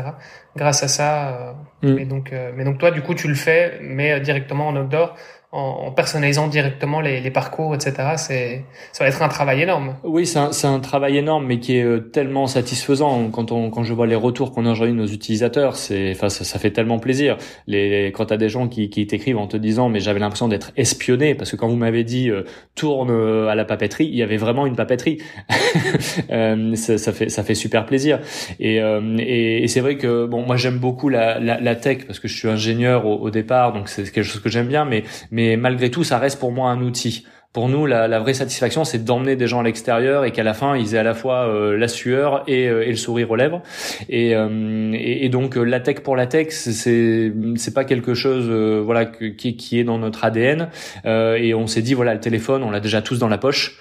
Grâce 0.56 0.84
à 0.84 0.88
ça, 0.88 1.30
euh, 1.30 1.88
mhm. 1.88 1.95
mais 1.95 2.06
donc, 2.06 2.34
mais 2.56 2.63
donc 2.63 2.77
toi 2.77 2.91
du 2.91 3.01
coup 3.01 3.15
tu 3.15 3.27
le 3.27 3.36
fais, 3.36 3.80
mais 3.82 4.19
directement 4.21 4.67
en 4.67 4.75
outdoor 4.75 5.15
en, 5.51 5.91
personnalisant 5.91 6.47
directement 6.47 7.01
les, 7.01 7.19
les 7.19 7.31
parcours, 7.31 7.75
etc. 7.75 8.13
C'est, 8.15 8.63
ça 8.93 9.03
va 9.03 9.09
être 9.09 9.21
un 9.21 9.27
travail 9.27 9.61
énorme. 9.61 9.95
Oui, 10.03 10.25
c'est 10.25 10.39
un, 10.39 10.51
un 10.63 10.79
travail 10.79 11.17
énorme, 11.17 11.45
mais 11.45 11.59
qui 11.59 11.75
est 11.77 11.83
euh, 11.83 11.99
tellement 11.99 12.47
satisfaisant 12.47 13.29
quand 13.29 13.51
on, 13.51 13.69
quand 13.69 13.83
je 13.83 13.93
vois 13.93 14.07
les 14.07 14.15
retours 14.15 14.53
qu'on 14.53 14.65
a 14.65 14.71
aujourd'hui 14.71 14.95
de 14.95 15.01
nos 15.01 15.07
utilisateurs. 15.07 15.75
C'est, 15.75 16.11
enfin, 16.11 16.29
ça, 16.29 16.45
ça, 16.45 16.57
fait 16.57 16.71
tellement 16.71 16.99
plaisir. 16.99 17.37
Les, 17.67 18.13
quand 18.15 18.27
t'as 18.27 18.37
des 18.37 18.47
gens 18.47 18.69
qui, 18.69 18.89
qui 18.89 19.05
t'écrivent 19.07 19.37
en 19.37 19.47
te 19.47 19.57
disant, 19.57 19.89
mais 19.89 19.99
j'avais 19.99 20.19
l'impression 20.19 20.47
d'être 20.47 20.71
espionné 20.77 21.35
parce 21.35 21.51
que 21.51 21.57
quand 21.57 21.67
vous 21.67 21.75
m'avez 21.75 22.05
dit 22.05 22.29
euh, 22.29 22.43
tourne 22.75 23.09
euh, 23.11 23.47
à 23.47 23.55
la 23.55 23.65
papeterie, 23.65 24.05
il 24.05 24.15
y 24.15 24.23
avait 24.23 24.37
vraiment 24.37 24.65
une 24.65 24.77
papeterie. 24.77 25.17
euh, 26.31 26.75
ça, 26.75 26.97
ça, 26.97 27.11
fait, 27.11 27.27
ça 27.27 27.43
fait 27.43 27.55
super 27.55 27.85
plaisir. 27.85 28.19
Et, 28.61 28.77
et, 28.77 29.63
et 29.63 29.67
c'est 29.67 29.81
vrai 29.81 29.97
que 29.97 30.25
bon, 30.27 30.45
moi 30.45 30.55
j'aime 30.55 30.77
beaucoup 30.77 31.09
la, 31.09 31.39
la, 31.39 31.59
la, 31.59 31.75
tech 31.75 32.05
parce 32.05 32.19
que 32.19 32.29
je 32.29 32.37
suis 32.37 32.47
ingénieur 32.47 33.05
au, 33.05 33.17
au 33.17 33.29
départ, 33.31 33.73
donc 33.73 33.89
c'est 33.89 34.03
quelque 34.09 34.23
chose 34.23 34.41
que 34.41 34.49
j'aime 34.49 34.67
bien, 34.67 34.85
mais 34.85 35.03
mais 35.41 35.58
malgré 35.58 35.89
tout, 35.89 36.04
ça 36.04 36.19
reste 36.19 36.39
pour 36.39 36.51
moi 36.51 36.69
un 36.69 36.82
outil. 36.82 37.25
Pour 37.51 37.67
nous, 37.67 37.86
la, 37.86 38.08
la 38.08 38.19
vraie 38.19 38.34
satisfaction, 38.34 38.86
c'est 38.86 39.04
d'emmener 39.04 39.36
des 39.36 39.47
gens 39.47 39.60
à 39.60 39.63
l'extérieur 39.63 40.23
et 40.23 40.32
qu'à 40.32 40.43
la 40.43 40.54
fin, 40.54 40.77
ils 40.77 40.95
aient 40.95 40.99
à 40.99 41.04
la 41.04 41.13
fois 41.13 41.47
euh, 41.47 41.75
la 41.75 41.89
sueur 41.89 42.43
et, 42.47 42.69
euh, 42.69 42.86
et, 42.86 42.91
le 42.91 42.95
sourire 42.95 43.30
aux 43.32 43.36
lèvres. 43.36 43.62
Et, 44.08 44.36
euh, 44.36 44.91
et, 44.93 45.27
donc, 45.27 45.56
la 45.56 45.82
tech 45.82 45.99
pour 45.99 46.15
la 46.15 46.27
tech, 46.27 46.47
c'est 46.51 47.34
c'est 47.56 47.73
pas 47.73 47.84
quelque 47.84 48.13
chose, 48.13 48.49
voilà, 48.86 49.06
qui, 49.06 49.58
qui 49.58 49.80
est 49.80 49.84
dans 49.84 49.97
notre 49.97 50.23
ADN. 50.23 50.69
et 51.06 51.54
on 51.54 51.67
s'est 51.67 51.82
dit, 51.82 51.93
voilà, 51.93 52.13
le 52.13 52.21
téléphone, 52.21 52.63
on 52.63 52.71
l'a 52.71 52.80
déjà 52.80 53.01
tous 53.01 53.19
dans 53.19 53.27
la 53.27 53.38
poche. 53.38 53.80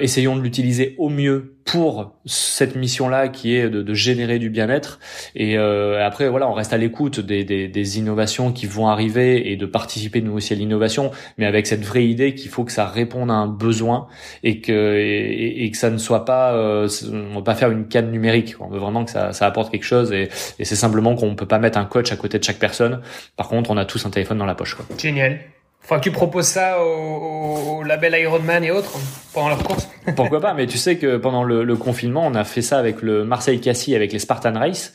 essayons 0.00 0.36
de 0.36 0.40
l'utiliser 0.40 0.94
au 0.98 1.08
mieux 1.08 1.53
pour 1.64 2.14
cette 2.26 2.76
mission-là 2.76 3.28
qui 3.28 3.56
est 3.56 3.70
de, 3.70 3.82
de 3.82 3.94
générer 3.94 4.38
du 4.38 4.50
bien-être. 4.50 4.98
Et 5.34 5.56
euh, 5.56 6.04
après, 6.06 6.28
voilà, 6.28 6.48
on 6.48 6.52
reste 6.52 6.72
à 6.72 6.76
l'écoute 6.76 7.20
des, 7.20 7.44
des, 7.44 7.68
des, 7.68 7.98
innovations 7.98 8.52
qui 8.52 8.66
vont 8.66 8.88
arriver 8.88 9.50
et 9.50 9.56
de 9.56 9.64
participer 9.64 10.20
nous 10.20 10.32
aussi 10.32 10.52
à 10.52 10.56
l'innovation, 10.56 11.10
mais 11.38 11.46
avec 11.46 11.66
cette 11.66 11.82
vraie 11.82 12.06
idée 12.06 12.34
qu'il 12.34 12.50
faut 12.50 12.64
que 12.64 12.72
ça 12.72 12.86
réponde 12.86 13.30
à 13.30 13.34
un 13.34 13.46
besoin 13.46 14.08
et 14.42 14.60
que 14.60 14.96
et, 14.96 15.64
et 15.64 15.70
que 15.70 15.76
ça 15.76 15.90
ne 15.90 15.98
soit 15.98 16.24
pas, 16.24 16.52
euh, 16.54 16.88
on 17.10 17.36
va 17.36 17.42
pas 17.42 17.54
faire 17.54 17.70
une 17.70 17.88
canne 17.88 18.10
numérique. 18.10 18.56
On 18.60 18.68
veut 18.68 18.78
vraiment 18.78 19.04
que 19.04 19.10
ça, 19.10 19.32
ça 19.32 19.46
apporte 19.46 19.70
quelque 19.70 19.84
chose 19.84 20.12
et, 20.12 20.28
et 20.58 20.64
c'est 20.64 20.76
simplement 20.76 21.14
qu'on 21.14 21.34
peut 21.34 21.46
pas 21.46 21.58
mettre 21.58 21.78
un 21.78 21.86
coach 21.86 22.12
à 22.12 22.16
côté 22.16 22.38
de 22.38 22.44
chaque 22.44 22.58
personne. 22.58 23.00
Par 23.36 23.48
contre, 23.48 23.70
on 23.70 23.76
a 23.76 23.84
tous 23.84 24.04
un 24.04 24.10
téléphone 24.10 24.38
dans 24.38 24.46
la 24.46 24.54
poche. 24.54 24.74
Quoi. 24.74 24.84
Génial. 24.98 25.40
Faut 25.84 25.96
que 25.96 26.00
tu 26.00 26.12
proposes 26.12 26.46
ça 26.46 26.82
au, 26.82 27.78
au, 27.78 27.82
label 27.82 28.16
Ironman 28.18 28.64
et 28.64 28.70
autres 28.70 28.92
pendant 29.34 29.50
leur 29.50 29.62
course. 29.62 29.88
Pourquoi 30.16 30.40
pas 30.40 30.54
Mais 30.54 30.66
tu 30.66 30.78
sais 30.78 30.96
que 30.96 31.18
pendant 31.18 31.44
le, 31.44 31.62
le, 31.62 31.76
confinement, 31.76 32.26
on 32.26 32.34
a 32.34 32.44
fait 32.44 32.62
ça 32.62 32.78
avec 32.78 33.02
le 33.02 33.24
Marseille 33.24 33.60
Cassis, 33.60 33.94
avec 33.94 34.12
les 34.12 34.18
Spartan 34.18 34.54
Race 34.54 34.94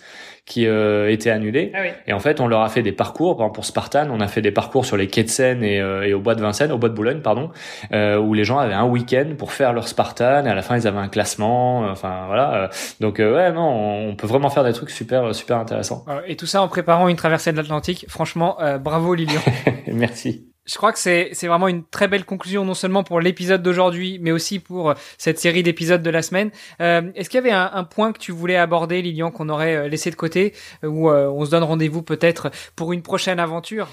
qui 0.50 0.66
euh, 0.66 1.12
étaient 1.12 1.30
annulés. 1.30 1.72
Ah 1.76 1.82
oui. 1.82 1.90
Et 2.08 2.14
en 2.14 2.20
fait, 2.20 2.42
on 2.42 2.48
leur 2.48 2.62
a 2.62 2.70
fait 2.70 2.82
des 2.82 2.92
parcours. 2.92 3.38
Par 3.38 3.46
exemple, 3.46 3.56
pour 3.56 3.66
Spartan, 3.66 4.08
on 4.10 4.20
a 4.20 4.28
fait 4.28 4.42
des 4.42 4.52
parcours 4.52 4.84
sur 4.84 4.98
les 4.98 5.06
quais 5.08 5.24
de 5.24 5.30
Seine 5.30 5.64
et, 5.64 5.80
euh, 5.80 6.08
et 6.08 6.16
au 6.16 6.20
bois 6.20 6.34
de 6.34 6.42
Vincennes, 6.42 6.72
au 6.72 6.80
bois 6.80 6.90
de 6.90 6.96
Boulogne, 6.96 7.22
pardon, 7.22 7.52
euh, 7.94 8.18
où 8.18 8.34
les 8.34 8.44
gens 8.44 8.58
avaient 8.58 8.74
un 8.74 8.88
week-end 8.88 9.36
pour 9.38 9.52
faire 9.52 9.74
leur 9.74 9.88
Spartan. 9.88 10.46
Et 10.46 10.50
à 10.50 10.56
la 10.56 10.64
fin, 10.64 10.76
ils 10.76 10.88
avaient 10.88 10.98
un 10.98 11.08
classement. 11.08 11.86
Euh, 11.86 11.92
enfin, 11.92 12.24
voilà. 12.26 12.56
Euh. 12.56 12.68
Donc, 13.00 13.20
ouais, 13.20 13.52
non, 13.52 14.10
on 14.10 14.16
peut 14.16 14.28
vraiment 14.28 14.50
faire 14.50 14.64
des 14.64 14.74
trucs 14.74 14.90
super, 14.90 15.36
super 15.36 15.58
intéressants. 15.58 16.04
Et 16.26 16.36
tout 16.36 16.48
ça 16.48 16.64
en 16.64 16.68
préparant 16.68 17.08
une 17.10 17.16
traversée 17.16 17.52
de 17.52 17.58
l'Atlantique. 17.58 18.06
Franchement, 18.10 18.58
bravo 18.82 19.14
Lilian. 19.14 19.42
Merci. 19.88 20.49
Je 20.70 20.76
crois 20.76 20.94
que 20.94 21.00
c'est 21.00 21.48
vraiment 21.48 21.68
une 21.68 21.84
très 21.84 22.08
belle 22.08 22.26
conclusion 22.26 22.64
non 22.64 22.76
seulement 22.76 23.04
pour 23.04 23.20
l'épisode 23.20 23.64
d'aujourd'hui, 23.64 24.20
mais 24.22 24.32
aussi 24.32 24.60
pour 24.60 24.94
cette 25.18 25.40
série 25.40 25.64
d'épisodes 25.64 26.04
de 26.04 26.10
la 26.12 26.22
semaine. 26.22 26.52
Euh, 26.80 27.10
Est-ce 27.16 27.28
qu'il 27.28 27.38
y 27.38 27.42
avait 27.42 27.52
un, 27.52 27.84
point 27.84 28.12
que 28.12 28.20
tu 28.20 28.32
voulais 28.32 28.56
aborder, 28.56 29.02
Lilian, 29.02 29.32
qu'on 29.32 29.50
aurait 29.50 29.76
euh, 29.76 29.88
laissé 29.88 30.12
de 30.12 30.16
côté, 30.16 30.54
ou 30.84 31.10
euh, 31.10 31.28
on 31.28 31.44
se 31.44 31.50
donne 31.50 31.64
rendez-vous 31.64 32.04
peut-être 32.04 32.52
pour 32.76 32.94
une 32.94 33.02
prochaine 33.02 33.40
aventure? 33.40 33.88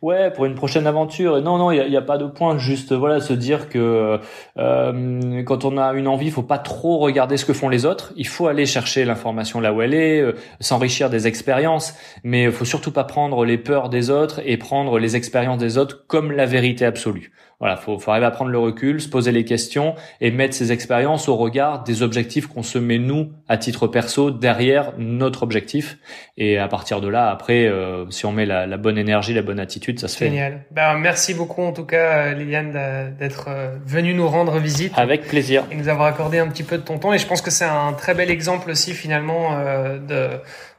Ouais, 0.00 0.30
pour 0.30 0.46
une 0.46 0.54
prochaine 0.54 0.86
aventure. 0.86 1.42
Non, 1.42 1.58
non, 1.58 1.70
il 1.70 1.90
n'y 1.90 1.96
a, 1.96 2.02
pas 2.02 2.16
de 2.16 2.26
point. 2.26 2.56
Juste 2.56 2.94
voilà, 2.94 3.20
se 3.20 3.34
dire 3.34 3.68
que 3.68 4.18
euh, 4.58 5.42
quand 5.42 5.64
on 5.64 5.76
a 5.76 5.92
une 5.92 6.08
envie, 6.08 6.26
il 6.26 6.32
faut 6.32 6.42
pas 6.42 6.58
trop 6.58 6.98
regarder 6.98 7.36
ce 7.36 7.44
que 7.44 7.52
font 7.52 7.68
les 7.68 7.86
autres. 7.86 8.12
Il 8.16 8.26
faut 8.26 8.46
aller 8.46 8.66
chercher 8.66 9.04
l'information 9.04 9.60
là 9.60 9.72
où 9.72 9.82
elle 9.82 9.94
est, 9.94 10.20
euh, 10.20 10.36
s'enrichir 10.60 11.10
des 11.10 11.26
expériences, 11.26 11.94
mais 12.22 12.44
il 12.44 12.52
faut 12.52 12.64
surtout 12.64 12.92
pas 12.92 13.04
prendre 13.04 13.44
les 13.44 13.58
peurs 13.58 13.88
des 13.88 14.10
autres 14.10 14.40
et 14.44 14.56
prendre 14.56 14.98
les 14.98 15.16
expériences 15.16 15.58
des 15.58 15.78
autres 15.78 16.04
comme 16.14 16.30
la 16.30 16.46
vérité 16.46 16.84
absolue. 16.84 17.32
Voilà, 17.58 17.76
faut, 17.76 17.98
faut 17.98 18.12
arriver 18.12 18.26
à 18.26 18.30
prendre 18.30 18.52
le 18.52 18.58
recul, 18.58 19.00
se 19.00 19.08
poser 19.08 19.32
les 19.32 19.44
questions 19.44 19.96
et 20.20 20.30
mettre 20.30 20.54
ces 20.54 20.70
expériences 20.70 21.28
au 21.28 21.34
regard 21.34 21.82
des 21.82 22.04
objectifs 22.04 22.46
qu'on 22.46 22.62
se 22.62 22.78
met 22.78 22.98
nous 22.98 23.32
à 23.48 23.56
titre 23.56 23.88
perso 23.88 24.30
derrière 24.30 24.92
notre 24.96 25.42
objectif. 25.42 25.98
Et 26.36 26.56
à 26.56 26.68
partir 26.68 27.00
de 27.00 27.08
là, 27.08 27.30
après, 27.30 27.66
euh, 27.66 28.08
si 28.10 28.26
on 28.26 28.32
met 28.32 28.46
la, 28.46 28.68
la, 28.68 28.76
bonne 28.76 28.96
énergie, 28.96 29.34
la 29.34 29.42
bonne 29.42 29.58
attitude, 29.58 29.98
ça 29.98 30.06
se 30.06 30.16
fait. 30.16 30.26
Génial. 30.26 30.62
Ben, 30.70 30.94
merci 30.98 31.34
beaucoup 31.34 31.62
en 31.62 31.72
tout 31.72 31.84
cas, 31.84 32.32
Liliane, 32.32 33.16
d'être 33.18 33.46
euh, 33.48 33.74
venue 33.84 34.14
nous 34.14 34.28
rendre 34.28 34.58
visite. 34.58 34.92
Avec 34.94 35.26
plaisir. 35.26 35.64
Et 35.72 35.74
nous 35.74 35.88
avoir 35.88 36.06
accordé 36.06 36.38
un 36.38 36.46
petit 36.46 36.62
peu 36.62 36.78
de 36.78 36.84
ton 36.84 36.98
temps. 36.98 37.12
Et 37.12 37.18
je 37.18 37.26
pense 37.26 37.42
que 37.42 37.50
c'est 37.50 37.64
un 37.64 37.92
très 37.94 38.14
bel 38.14 38.30
exemple 38.30 38.70
aussi 38.70 38.92
finalement 38.92 39.58
euh, 39.58 39.98
de 39.98 40.28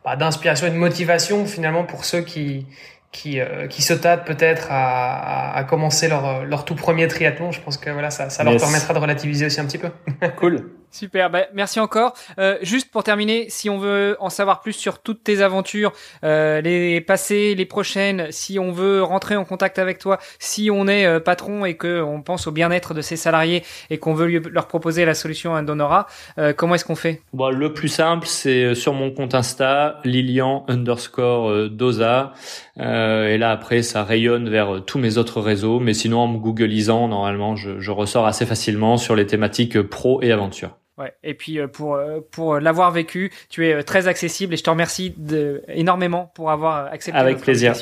bah, 0.06 0.15
d'inspiration 0.15 0.67
et 0.67 0.71
de 0.71 0.78
motivation 0.78 1.45
finalement 1.45 1.84
pour 1.84 2.06
ceux 2.06 2.21
qui 2.21 2.67
qui, 3.15 3.39
euh, 3.39 3.67
qui 3.67 3.82
se 3.82 3.93
tâtent 3.93 4.25
peut-être 4.25 4.67
à, 4.71 5.54
à, 5.54 5.58
à, 5.58 5.63
commencer 5.63 6.10
leur, 6.10 6.43
leur 6.43 6.65
tout 6.65 6.75
premier 6.75 7.08
triathlon. 7.08 7.51
Je 7.51 7.62
pense 7.62 7.78
que 7.78 7.89
voilà, 7.89 8.12
ça, 8.12 8.30
ça 8.30 8.43
leur 8.43 8.54
yes. 8.54 8.62
permettra 8.62 8.93
de 8.93 8.99
relativiser 8.99 9.45
aussi 9.45 9.60
un 9.62 9.65
petit 9.65 9.78
peu. 9.78 9.89
cool. 10.38 10.71
Super, 10.95 11.29
bah, 11.29 11.47
merci 11.53 11.81
encore. 11.81 12.13
Euh, 12.39 12.58
juste 12.62 12.89
pour 12.89 13.03
terminer, 13.03 13.47
si 13.49 13.69
on 13.69 13.77
veut 13.77 14.15
en 14.21 14.29
savoir 14.29 14.62
plus 14.62 14.71
sur 14.71 14.99
toutes 14.99 15.25
tes 15.25 15.41
aventures, 15.41 15.91
euh, 16.23 16.62
les 16.62 17.01
passées, 17.01 17.53
les 17.53 17.65
prochaines, 17.65 18.27
si 18.29 18.60
on 18.60 18.71
veut 18.71 19.03
rentrer 19.03 19.36
en 19.36 19.43
contact 19.43 19.77
avec 19.77 19.99
toi, 19.99 20.19
si 20.39 20.69
on 20.71 20.88
est 20.88 21.05
euh, 21.05 21.19
patron 21.19 21.65
et 21.65 21.75
que 21.75 22.01
on 22.01 22.21
pense 22.21 22.47
au 22.47 22.53
bien-être 22.53 22.93
de 22.93 23.01
ses 23.01 23.17
salariés 23.17 23.62
et 23.89 23.97
qu'on 23.97 24.13
veut 24.13 24.39
leur 24.49 24.67
proposer 24.67 25.03
la 25.03 25.15
solution 25.15 25.53
Indonora, 25.53 26.08
euh, 26.38 26.53
comment 26.53 26.75
est-ce 26.75 26.86
qu'on 26.86 26.95
fait? 26.95 27.21
Bon, 27.34 27.49
Le 27.49 27.73
plus 27.73 27.89
simple, 27.89 28.25
c'est 28.25 28.73
sur 28.73 28.93
mon 28.93 29.12
compte 29.12 29.36
Insta, 29.36 29.99
Lilian 30.05 30.63
underscore 30.69 31.71
Dosa. 31.71 32.31
et 32.79 33.38
là, 33.38 33.51
après, 33.51 33.81
ça 33.81 34.05
rayonne 34.05 34.47
vers 34.47 34.86
tous 34.86 34.97
mes 34.97 35.17
autres 35.17 35.41
réseaux. 35.41 35.81
Mais 35.81 35.93
sinon, 35.93 36.19
en 36.19 36.29
me 36.29 36.38
googlisant, 36.38 37.10
normalement, 37.10 37.58
je, 37.58 37.81
je 37.81 37.91
ressors 37.91 38.25
assez 38.25 38.45
facilement 38.45 38.95
sur 38.95 39.17
les 39.17 39.27
thématiques 39.27 39.81
pro 39.81 40.21
et 40.21 40.31
aventure. 40.31 40.77
Ouais. 40.97 41.13
Et 41.23 41.34
puis 41.34 41.60
pour 41.67 41.99
pour 42.31 42.60
l'avoir 42.60 42.91
vécu, 42.91 43.31
tu 43.49 43.67
es 43.67 43.84
très 43.84 44.08
accessible 44.08 44.53
et 44.53 44.58
je 44.58 44.63
te 44.63 44.69
remercie 44.69 45.13
de, 45.17 45.62
énormément 45.67 46.31
pour 46.36 46.51
avoir 46.51 46.86
accepté 46.91 47.19
avec 47.19 47.39
plaisir 47.39 47.73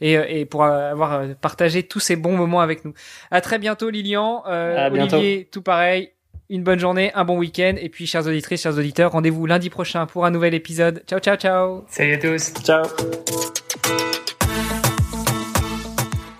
et 0.00 0.40
et 0.40 0.44
pour 0.44 0.64
avoir 0.64 1.24
partagé 1.40 1.82
tous 1.82 2.00
ces 2.00 2.16
bons 2.16 2.36
moments 2.36 2.60
avec 2.60 2.84
nous. 2.84 2.94
À 3.30 3.40
très 3.40 3.58
bientôt, 3.58 3.90
Lilian. 3.90 4.44
Euh, 4.46 4.86
à 4.86 4.86
Olivier, 4.90 5.36
bientôt. 5.36 5.48
tout 5.50 5.62
pareil. 5.62 6.12
Une 6.48 6.64
bonne 6.64 6.80
journée, 6.80 7.12
un 7.14 7.24
bon 7.24 7.38
week-end 7.38 7.74
et 7.80 7.88
puis 7.88 8.08
chers 8.08 8.26
auditrices, 8.26 8.62
chers 8.62 8.76
auditeurs, 8.76 9.12
rendez-vous 9.12 9.46
lundi 9.46 9.70
prochain 9.70 10.06
pour 10.06 10.24
un 10.24 10.30
nouvel 10.30 10.52
épisode. 10.54 11.02
Ciao, 11.06 11.20
ciao, 11.20 11.36
ciao. 11.36 11.84
Salut 11.88 12.14
à 12.14 12.18
tous. 12.18 12.52
Ciao. 12.64 12.84